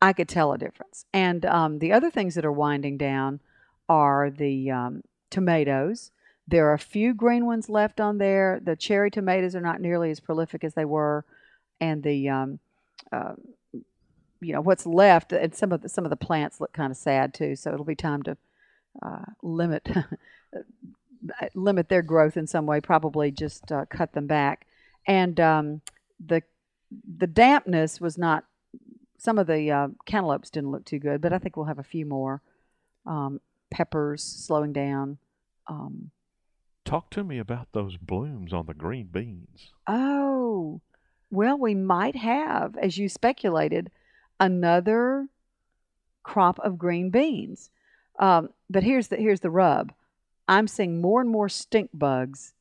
I 0.00 0.12
could 0.12 0.28
tell 0.28 0.52
a 0.52 0.58
difference. 0.58 1.04
And 1.12 1.44
um, 1.44 1.78
the 1.78 1.92
other 1.92 2.10
things 2.10 2.34
that 2.36 2.44
are 2.44 2.52
winding 2.52 2.96
down 2.96 3.40
are 3.88 4.30
the 4.30 4.70
um, 4.70 5.02
tomatoes. 5.30 6.10
There 6.46 6.68
are 6.68 6.74
a 6.74 6.78
few 6.78 7.14
green 7.14 7.46
ones 7.46 7.68
left 7.68 8.00
on 8.00 8.18
there. 8.18 8.60
The 8.62 8.76
cherry 8.76 9.10
tomatoes 9.10 9.54
are 9.54 9.60
not 9.60 9.80
nearly 9.80 10.10
as 10.10 10.20
prolific 10.20 10.64
as 10.64 10.74
they 10.74 10.84
were, 10.84 11.24
and 11.80 12.02
the 12.02 12.28
um, 12.28 12.58
uh, 13.12 13.34
you 14.40 14.52
know 14.52 14.60
what's 14.60 14.86
left. 14.86 15.32
And 15.32 15.54
some 15.54 15.72
of 15.72 15.82
the 15.82 15.88
some 15.90 16.04
of 16.04 16.10
the 16.10 16.16
plants 16.16 16.60
look 16.60 16.72
kind 16.72 16.90
of 16.90 16.96
sad 16.96 17.34
too. 17.34 17.54
So 17.54 17.72
it'll 17.72 17.84
be 17.84 17.94
time 17.94 18.22
to 18.22 18.38
uh, 19.02 19.24
limit 19.42 19.88
limit 21.54 21.88
their 21.88 22.02
growth 22.02 22.36
in 22.36 22.46
some 22.46 22.66
way. 22.66 22.80
Probably 22.80 23.30
just 23.30 23.70
uh, 23.72 23.84
cut 23.86 24.12
them 24.12 24.26
back. 24.26 24.66
And 25.06 25.38
um, 25.40 25.80
the 26.24 26.42
the 27.16 27.26
dampness 27.26 28.00
was 28.00 28.18
not. 28.18 28.44
Some 29.20 29.38
of 29.38 29.48
the 29.48 29.70
uh, 29.70 29.88
cantaloupes 30.06 30.48
didn't 30.50 30.70
look 30.70 30.84
too 30.84 31.00
good, 31.00 31.20
but 31.20 31.32
I 31.32 31.38
think 31.38 31.56
we'll 31.56 31.66
have 31.66 31.80
a 31.80 31.84
few 31.84 32.06
more. 32.06 32.40
Um, 33.04 33.40
peppers 33.70 34.22
slowing 34.22 34.72
down. 34.72 35.18
Um, 35.66 36.10
Talk 36.84 37.10
to 37.10 37.24
me 37.24 37.38
about 37.38 37.68
those 37.72 37.96
blooms 37.96 38.52
on 38.52 38.66
the 38.66 38.74
green 38.74 39.08
beans. 39.12 39.72
oh, 39.86 40.80
well, 41.30 41.58
we 41.58 41.74
might 41.74 42.16
have, 42.16 42.76
as 42.78 42.96
you 42.96 43.08
speculated, 43.08 43.90
another 44.40 45.28
crop 46.22 46.58
of 46.60 46.78
green 46.78 47.10
beans. 47.10 47.70
Um, 48.18 48.50
but 48.68 48.82
here's 48.82 49.08
the 49.08 49.16
here's 49.16 49.40
the 49.40 49.50
rub. 49.50 49.92
I'm 50.46 50.66
seeing 50.66 51.00
more 51.00 51.20
and 51.20 51.30
more 51.30 51.48
stink 51.48 51.90
bugs 51.92 52.54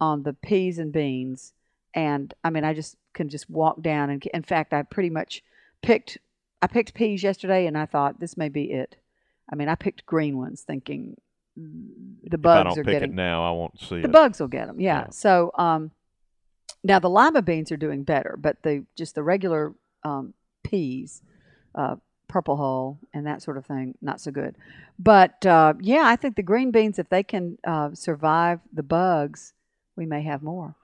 on 0.00 0.22
the 0.22 0.32
peas 0.32 0.78
and 0.78 0.92
beans, 0.92 1.52
and 1.94 2.32
I 2.42 2.50
mean, 2.50 2.64
I 2.64 2.74
just 2.74 2.96
can 3.12 3.28
just 3.28 3.48
walk 3.48 3.80
down 3.80 4.10
and 4.10 4.24
in 4.32 4.42
fact, 4.42 4.72
I 4.72 4.82
pretty 4.82 5.10
much 5.10 5.42
picked 5.82 6.18
I 6.64 6.66
picked 6.66 6.94
peas 6.94 7.22
yesterday, 7.22 7.66
and 7.66 7.76
I 7.76 7.84
thought 7.84 8.20
this 8.20 8.38
may 8.38 8.48
be 8.48 8.72
it. 8.72 8.96
I 9.52 9.54
mean, 9.54 9.68
I 9.68 9.74
picked 9.74 10.06
green 10.06 10.38
ones, 10.38 10.62
thinking 10.62 11.20
mm, 11.58 11.88
the 12.22 12.38
if 12.38 12.40
I 12.46 12.64
bugs 12.64 12.74
don't 12.74 12.78
are 12.78 12.84
pick 12.84 12.92
getting 12.92 13.10
it 13.10 13.14
now, 13.14 13.46
I 13.46 13.50
won't 13.50 13.78
see 13.78 14.00
the 14.00 14.08
it. 14.08 14.12
bugs 14.12 14.40
will 14.40 14.48
get 14.48 14.66
them. 14.66 14.80
Yeah. 14.80 15.00
Yeah. 15.00 15.10
So 15.10 15.50
um, 15.58 15.90
now 16.82 16.98
the 16.98 17.10
lima 17.10 17.42
beans 17.42 17.70
are 17.70 17.76
doing 17.76 18.02
better, 18.02 18.38
but 18.40 18.62
the 18.62 18.86
just 18.96 19.14
the 19.14 19.22
regular 19.22 19.74
um, 20.04 20.32
peas, 20.62 21.20
uh, 21.74 21.96
purple 22.34 22.56
hull, 22.56 22.98
and 23.12 23.24
that 23.28 23.40
sort 23.42 23.56
of 23.56 23.64
thing, 23.64 23.94
not 24.02 24.20
so 24.20 24.32
good. 24.32 24.56
But 24.98 25.46
uh, 25.46 25.74
yeah, 25.80 26.02
I 26.04 26.16
think 26.16 26.34
the 26.34 26.42
green 26.42 26.72
beans, 26.72 26.98
if 26.98 27.08
they 27.08 27.22
can 27.22 27.58
uh, 27.64 27.90
survive 27.94 28.58
the 28.72 28.82
bugs, 28.82 29.52
we 29.94 30.04
may 30.04 30.20
have 30.22 30.42
more. 30.42 30.74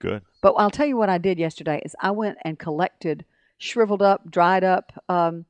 Good. 0.00 0.22
But 0.42 0.54
I'll 0.54 0.68
tell 0.72 0.84
you 0.86 0.96
what 0.96 1.08
I 1.08 1.18
did 1.18 1.38
yesterday 1.38 1.80
is 1.84 1.94
I 2.00 2.10
went 2.10 2.38
and 2.42 2.58
collected 2.58 3.24
shriveled 3.56 4.02
up, 4.02 4.28
dried 4.28 4.64
up 4.64 4.92
um, 5.08 5.44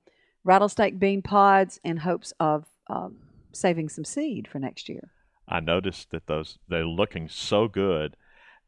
rattlesnake 0.45 0.99
bean 0.99 1.23
pods 1.23 1.81
in 1.83 1.97
hopes 1.97 2.35
of 2.39 2.67
um, 2.89 3.17
saving 3.55 3.89
some 3.89 4.05
seed 4.05 4.47
for 4.47 4.59
next 4.59 4.91
year. 4.91 5.11
I 5.49 5.61
noticed 5.61 6.11
that 6.11 6.27
those 6.27 6.59
they're 6.69 6.85
looking 6.85 7.31
so 7.31 7.67
good. 7.67 8.15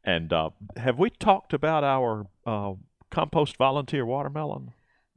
And 0.03 0.33
uh, 0.33 0.49
have 0.75 0.97
we 0.97 1.11
talked 1.11 1.53
about 1.53 1.83
our 1.83 2.25
uh, 2.47 2.73
compost 3.11 3.57
volunteer 3.57 4.07
watermelon? 4.07 4.71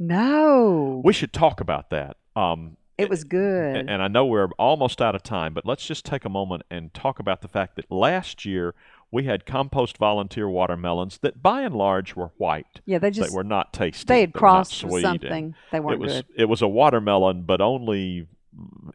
No, 0.06 1.00
We 1.04 1.12
should 1.12 1.32
talk 1.32 1.61
about 1.61 1.90
that. 1.90 2.16
Um, 2.35 2.76
it 2.99 3.09
was 3.09 3.25
good. 3.25 3.76
and, 3.76 3.88
and 3.90 4.02
I 4.02 4.09
know 4.09 4.26
we're 4.26 4.49
almost 4.59 5.00
out 5.00 5.14
of 5.14 5.23
time, 5.23 5.54
but 5.54 5.64
let's 5.64 5.87
just 5.87 6.04
take 6.04 6.25
a 6.25 6.28
moment 6.28 6.62
and 6.71 6.92
talk 6.92 7.18
about 7.18 7.40
the 7.40 7.49
fact 7.49 7.76
that 7.76 7.90
last 7.90 8.44
year 8.44 8.75
we 9.11 9.25
had 9.25 9.47
compost 9.47 9.99
volunteer 9.99 10.49
watermelons 10.49 11.18
that, 11.18 11.42
by 11.42 11.62
and 11.62 11.75
large, 11.75 12.16
were 12.16 12.32
white. 12.37 12.80
yeah, 12.85 12.99
they 12.99 13.11
just 13.11 13.30
they 13.30 13.37
were 13.37 13.44
not 13.44 13.73
tasty. 13.73 14.06
they 14.06 14.21
had 14.21 14.30
They 14.30 14.37
were 14.37 14.40
crossed 14.40 14.80
something. 14.80 15.54
They 15.71 15.80
weren't 15.80 15.94
it 15.94 16.00
was 16.00 16.12
good. 16.15 16.26
it 16.36 16.45
was 16.47 16.62
a 16.62 16.69
watermelon, 16.69 17.43
but 17.43 17.60
only 17.60 18.26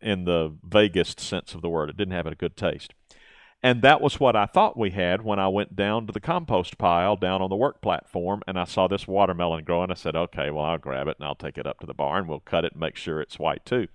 in 0.01 0.25
the 0.25 0.53
vaguest 0.67 1.19
sense 1.19 1.53
of 1.55 1.61
the 1.61 1.69
word. 1.69 1.89
It 1.89 1.97
didn't 1.97 2.13
have 2.13 2.27
a 2.27 2.35
good 2.35 2.55
taste. 2.57 2.93
And 3.63 3.81
that 3.81 4.01
was 4.01 4.19
what 4.19 4.35
I 4.35 4.45
thought 4.45 4.77
we 4.77 4.91
had 4.91 5.23
when 5.23 5.39
I 5.39 5.47
went 5.47 5.75
down 5.75 6.05
to 6.07 6.13
the 6.13 6.19
compost 6.19 6.77
pile 6.77 7.15
down 7.15 7.41
on 7.41 7.49
the 7.49 7.55
work 7.55 7.81
platform 7.81 8.41
and 8.47 8.57
I 8.57 8.65
saw 8.65 8.87
this 8.87 9.07
watermelon 9.07 9.63
growing. 9.63 9.89
I 9.89 9.95
said, 9.95 10.15
okay, 10.15 10.51
well, 10.51 10.63
I'll 10.63 10.77
grab 10.77 11.07
it 11.07 11.17
and 11.19 11.27
I'll 11.27 11.35
take 11.35 11.57
it 11.57 11.65
up 11.65 11.79
to 11.79 11.87
the 11.87 11.93
barn. 11.93 12.27
We'll 12.27 12.39
cut 12.39 12.65
it 12.65 12.73
and 12.73 12.81
make 12.81 12.95
sure 12.95 13.19
it's 13.19 13.39
white 13.39 13.65
too. 13.65 13.87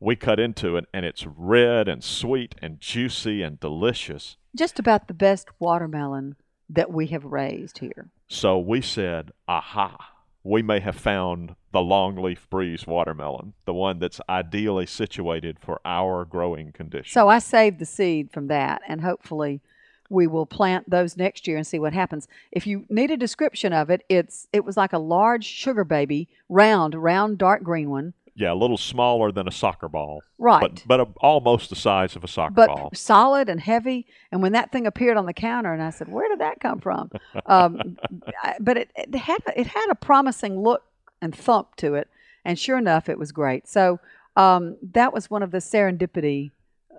We 0.00 0.16
cut 0.16 0.38
into 0.38 0.76
it 0.76 0.86
and 0.92 1.04
it's 1.06 1.26
red 1.26 1.88
and 1.88 2.04
sweet 2.04 2.54
and 2.60 2.80
juicy 2.80 3.42
and 3.42 3.58
delicious. 3.58 4.36
Just 4.54 4.78
about 4.78 5.08
the 5.08 5.14
best 5.14 5.48
watermelon 5.58 6.36
that 6.68 6.92
we 6.92 7.06
have 7.08 7.24
raised 7.24 7.78
here. 7.78 8.10
So 8.28 8.58
we 8.58 8.80
said, 8.80 9.32
aha, 9.48 10.09
we 10.42 10.62
may 10.62 10.80
have 10.80 10.96
found 10.96 11.54
the 11.72 11.80
longleaf 11.80 12.48
breeze 12.48 12.86
watermelon, 12.86 13.52
the 13.64 13.74
one 13.74 13.98
that's 13.98 14.20
ideally 14.28 14.86
situated 14.86 15.58
for 15.60 15.80
our 15.84 16.24
growing 16.24 16.72
conditions. 16.72 17.12
So 17.12 17.28
I 17.28 17.38
saved 17.38 17.78
the 17.78 17.86
seed 17.86 18.30
from 18.32 18.48
that, 18.48 18.82
and 18.88 19.02
hopefully 19.02 19.60
we 20.08 20.26
will 20.26 20.46
plant 20.46 20.90
those 20.90 21.16
next 21.16 21.46
year 21.46 21.56
and 21.56 21.66
see 21.66 21.78
what 21.78 21.92
happens. 21.92 22.26
If 22.50 22.66
you 22.66 22.84
need 22.88 23.10
a 23.12 23.16
description 23.16 23.72
of 23.72 23.90
it, 23.90 24.02
it's 24.08 24.48
it 24.52 24.64
was 24.64 24.76
like 24.76 24.92
a 24.92 24.98
large 24.98 25.44
sugar 25.44 25.84
baby, 25.84 26.28
round, 26.48 26.94
round, 26.94 27.38
dark 27.38 27.62
green 27.62 27.90
one, 27.90 28.14
yeah, 28.40 28.52
a 28.52 28.54
little 28.54 28.76
smaller 28.78 29.30
than 29.30 29.46
a 29.46 29.50
soccer 29.52 29.88
ball, 29.88 30.22
right? 30.38 30.60
but 30.60 30.82
but 30.86 31.00
a, 31.00 31.04
almost 31.20 31.70
the 31.70 31.76
size 31.76 32.16
of 32.16 32.24
a 32.24 32.28
soccer 32.28 32.54
but 32.54 32.68
ball. 32.68 32.90
solid 32.94 33.48
and 33.48 33.60
heavy. 33.60 34.06
And 34.32 34.42
when 34.42 34.52
that 34.52 34.72
thing 34.72 34.86
appeared 34.86 35.16
on 35.16 35.26
the 35.26 35.32
counter, 35.34 35.72
and 35.72 35.82
I 35.82 35.90
said, 35.90 36.08
"Where 36.08 36.28
did 36.28 36.40
that 36.40 36.60
come 36.60 36.80
from?" 36.80 37.10
Um, 37.46 37.98
I- 38.42 38.56
but 38.58 38.76
it, 38.76 38.90
it 38.96 39.14
had 39.14 39.38
it 39.56 39.66
had 39.66 39.86
a 39.90 39.94
promising 39.94 40.58
look 40.58 40.82
and 41.22 41.34
thump 41.36 41.76
to 41.76 41.94
it, 41.94 42.08
and 42.44 42.58
sure 42.58 42.78
enough, 42.78 43.08
it 43.08 43.18
was 43.18 43.30
great. 43.32 43.68
So 43.68 44.00
um, 44.36 44.76
that 44.92 45.12
was 45.12 45.28
one 45.30 45.42
of 45.42 45.50
the 45.50 45.58
serendipity 45.58 46.50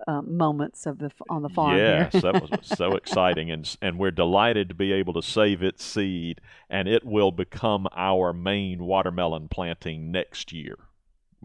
um, 0.06 0.36
moments 0.36 0.86
of 0.86 0.98
the 0.98 1.10
on 1.28 1.42
the 1.42 1.48
farm. 1.48 1.76
Yes, 1.76 2.12
that 2.22 2.34
was 2.40 2.50
so 2.62 2.94
exciting, 2.94 3.50
and 3.50 3.76
and 3.82 3.98
we're 3.98 4.10
delighted 4.10 4.68
to 4.68 4.74
be 4.74 4.92
able 4.92 5.12
to 5.14 5.22
save 5.22 5.62
its 5.62 5.84
seed, 5.84 6.40
and 6.68 6.88
it 6.88 7.04
will 7.04 7.32
become 7.32 7.86
our 7.94 8.32
main 8.32 8.84
watermelon 8.84 9.48
planting 9.48 10.10
next 10.10 10.52
year, 10.52 10.76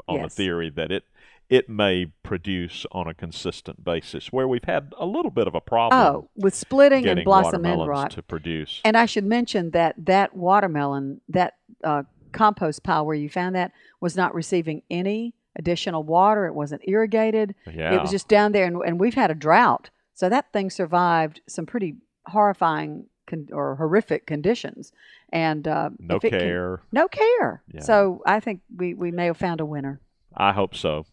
on 0.07 0.21
the 0.21 0.29
theory 0.29 0.69
that 0.71 0.91
it 0.91 1.03
it 1.49 1.69
may 1.69 2.07
produce 2.23 2.85
on 2.91 3.07
a 3.07 3.13
consistent 3.13 3.81
basis, 3.81 4.33
where 4.33 4.47
we've 4.49 4.65
had 4.65 4.93
a 4.99 5.05
little 5.05 5.31
bit 5.31 5.47
of 5.47 5.55
a 5.55 5.61
problem 5.61 6.01
Oh, 6.15 6.29
with 6.35 6.53
splitting 6.53 7.07
and 7.07 7.23
blossom 7.23 7.65
end 7.65 7.87
rot. 7.87 8.11
to 8.11 8.21
produce. 8.21 8.81
And 8.83 8.97
I 8.97 9.05
should 9.05 9.23
mention 9.23 9.71
that 9.71 9.95
that 9.97 10.35
watermelon, 10.35 11.21
that 11.29 11.53
uh, 11.85 12.03
compost 12.33 12.83
pile 12.83 13.05
where 13.05 13.15
you 13.15 13.29
found 13.29 13.55
that, 13.55 13.71
was 14.01 14.17
not 14.17 14.35
receiving 14.35 14.81
any 14.91 15.35
additional 15.55 16.03
water. 16.03 16.47
It 16.47 16.53
wasn't 16.53 16.81
irrigated. 16.85 17.55
yeah, 17.73 17.93
It 17.95 18.01
was 18.01 18.11
just 18.11 18.27
down 18.27 18.51
there, 18.51 18.65
and, 18.65 18.81
and 18.85 18.99
we've 18.99 19.13
had 19.15 19.31
a 19.31 19.35
drought. 19.35 19.89
So 20.15 20.27
that 20.27 20.51
thing 20.51 20.69
survived 20.69 21.39
some 21.47 21.65
pretty 21.65 21.95
horrifying 22.25 23.05
con- 23.27 23.49
or 23.51 23.75
horrific 23.75 24.25
conditions. 24.25 24.91
And 25.31 25.67
uh, 25.67 25.91
no 25.99 26.15
it 26.15 26.21
can- 26.21 26.31
care. 26.31 26.81
no 26.91 27.07
care. 27.07 27.61
Yeah. 27.71 27.81
So 27.81 28.23
I 28.25 28.39
think 28.39 28.61
we, 28.75 28.93
we 28.93 29.11
may 29.11 29.25
have 29.27 29.37
found 29.37 29.61
a 29.61 29.65
winner. 29.65 29.99
I 30.35 30.53
hope 30.53 30.75
so. 30.75 31.05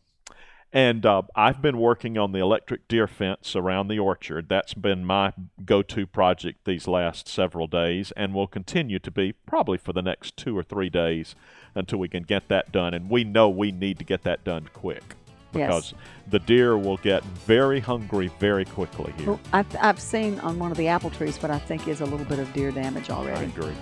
And 0.72 1.06
uh, 1.06 1.22
I've 1.36 1.62
been 1.62 1.78
working 1.78 2.18
on 2.18 2.32
the 2.32 2.40
electric 2.40 2.88
deer 2.88 3.06
fence 3.06 3.54
around 3.54 3.86
the 3.86 4.00
orchard. 4.00 4.48
That's 4.48 4.74
been 4.74 5.04
my 5.04 5.32
go 5.64 5.82
to 5.82 6.04
project 6.04 6.64
these 6.64 6.88
last 6.88 7.28
several 7.28 7.68
days 7.68 8.12
and 8.16 8.34
will 8.34 8.48
continue 8.48 8.98
to 8.98 9.10
be 9.12 9.34
probably 9.46 9.78
for 9.78 9.92
the 9.92 10.02
next 10.02 10.36
two 10.36 10.58
or 10.58 10.64
three 10.64 10.90
days 10.90 11.36
until 11.76 12.00
we 12.00 12.08
can 12.08 12.24
get 12.24 12.48
that 12.48 12.72
done. 12.72 12.92
And 12.92 13.08
we 13.08 13.22
know 13.22 13.48
we 13.48 13.70
need 13.70 13.98
to 13.98 14.04
get 14.04 14.22
that 14.24 14.42
done 14.42 14.68
quick 14.72 15.14
Yes. 15.54 15.68
because 15.68 15.94
the 16.28 16.38
deer 16.40 16.76
will 16.76 16.96
get 16.98 17.22
very 17.24 17.80
hungry 17.80 18.30
very 18.38 18.64
quickly 18.64 19.12
here. 19.18 19.26
Well, 19.28 19.40
I've, 19.52 19.66
I've 19.80 20.00
seen 20.00 20.38
on 20.40 20.58
one 20.58 20.70
of 20.70 20.76
the 20.76 20.88
apple 20.88 21.10
trees 21.10 21.36
what 21.42 21.50
I 21.50 21.58
think 21.58 21.88
is 21.88 22.00
a 22.00 22.04
little 22.06 22.26
bit 22.26 22.38
of 22.38 22.52
deer 22.52 22.70
damage 22.70 23.10
I 23.10 23.14
already. 23.14 23.46
agree. 23.46 23.74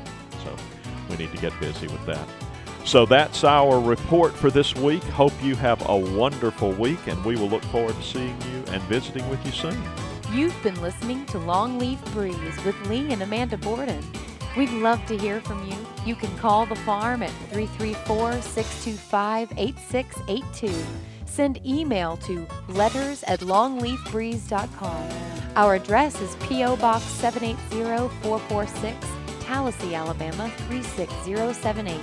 So 0.45 0.55
we 1.11 1.17
need 1.17 1.33
to 1.33 1.39
get 1.39 1.59
busy 1.61 1.87
with 1.87 2.05
that. 2.07 2.27
So 2.85 3.07
that's 3.07 3.45
our 3.45 3.81
report 3.81 4.33
for 4.35 4.51
this 4.51 4.75
week. 4.75 5.03
Hope 5.05 5.33
you 5.43 5.55
have 5.57 5.89
a 5.89 5.97
wonderful 5.97 6.73
week, 6.73 6.99
and 7.07 7.25
we 7.25 7.37
will 7.37 7.49
look 7.49 7.63
forward 7.65 7.95
to 7.95 8.03
seeing 8.03 8.37
you 8.43 8.65
and 8.73 8.83
visiting 8.85 9.29
with 9.29 9.45
you 9.47 9.53
soon. 9.53 9.81
You've 10.33 10.61
been 10.63 10.81
listening 10.83 11.25
to 11.27 11.39
Longleaf 11.39 12.03
Breeze 12.13 12.65
with 12.65 12.75
Lee 12.89 13.13
and 13.13 13.23
Amanda 13.23 13.57
Borden. 13.57 14.03
We'd 14.57 14.71
love 14.71 15.05
to 15.07 15.17
hear 15.17 15.41
from 15.43 15.65
you. 15.71 15.77
You 16.05 16.15
can 16.17 16.37
call 16.39 16.67
the 16.67 16.75
farm 16.77 17.23
at 17.23 17.31
334 17.53 18.43
625 18.43 19.53
8682. 19.57 20.75
Send 21.33 21.67
email 21.67 22.19
to 22.19 22.47
letters 22.69 23.23
at 23.23 23.41
longleafbreeze.com. 23.41 25.09
Our 25.57 25.77
address 25.77 26.21
is 26.21 26.37
P.O. 26.47 26.77
Box 26.77 27.05
780 27.05 28.15
446, 28.23 29.07
Tallassee, 29.41 29.95
Alabama 29.95 30.53
36078. 30.69 31.99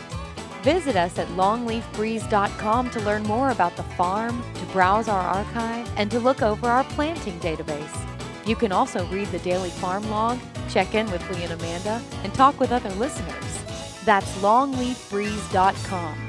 Visit 0.64 0.96
us 0.96 1.20
at 1.20 1.28
longleafbreeze.com 1.28 2.90
to 2.90 3.00
learn 3.02 3.22
more 3.22 3.52
about 3.52 3.78
the 3.78 3.84
farm, 3.84 4.44
to 4.56 4.66
browse 4.74 5.08
our 5.08 5.22
archive, 5.22 5.88
and 5.96 6.10
to 6.10 6.20
look 6.20 6.42
over 6.42 6.68
our 6.68 6.84
planting 6.86 7.40
database. 7.40 8.48
You 8.48 8.56
can 8.56 8.72
also 8.72 9.06
read 9.10 9.28
the 9.28 9.38
daily 9.40 9.70
farm 9.70 10.10
log, 10.10 10.40
check 10.70 10.96
in 10.96 11.10
with 11.12 11.30
Lee 11.30 11.44
and 11.44 11.54
Amanda, 11.54 12.02
and 12.24 12.34
talk 12.34 12.60
with 12.60 12.72
other 12.72 12.90
listeners. 12.96 13.64
That's 14.06 14.36
longleafbreeze.com. 14.40 16.29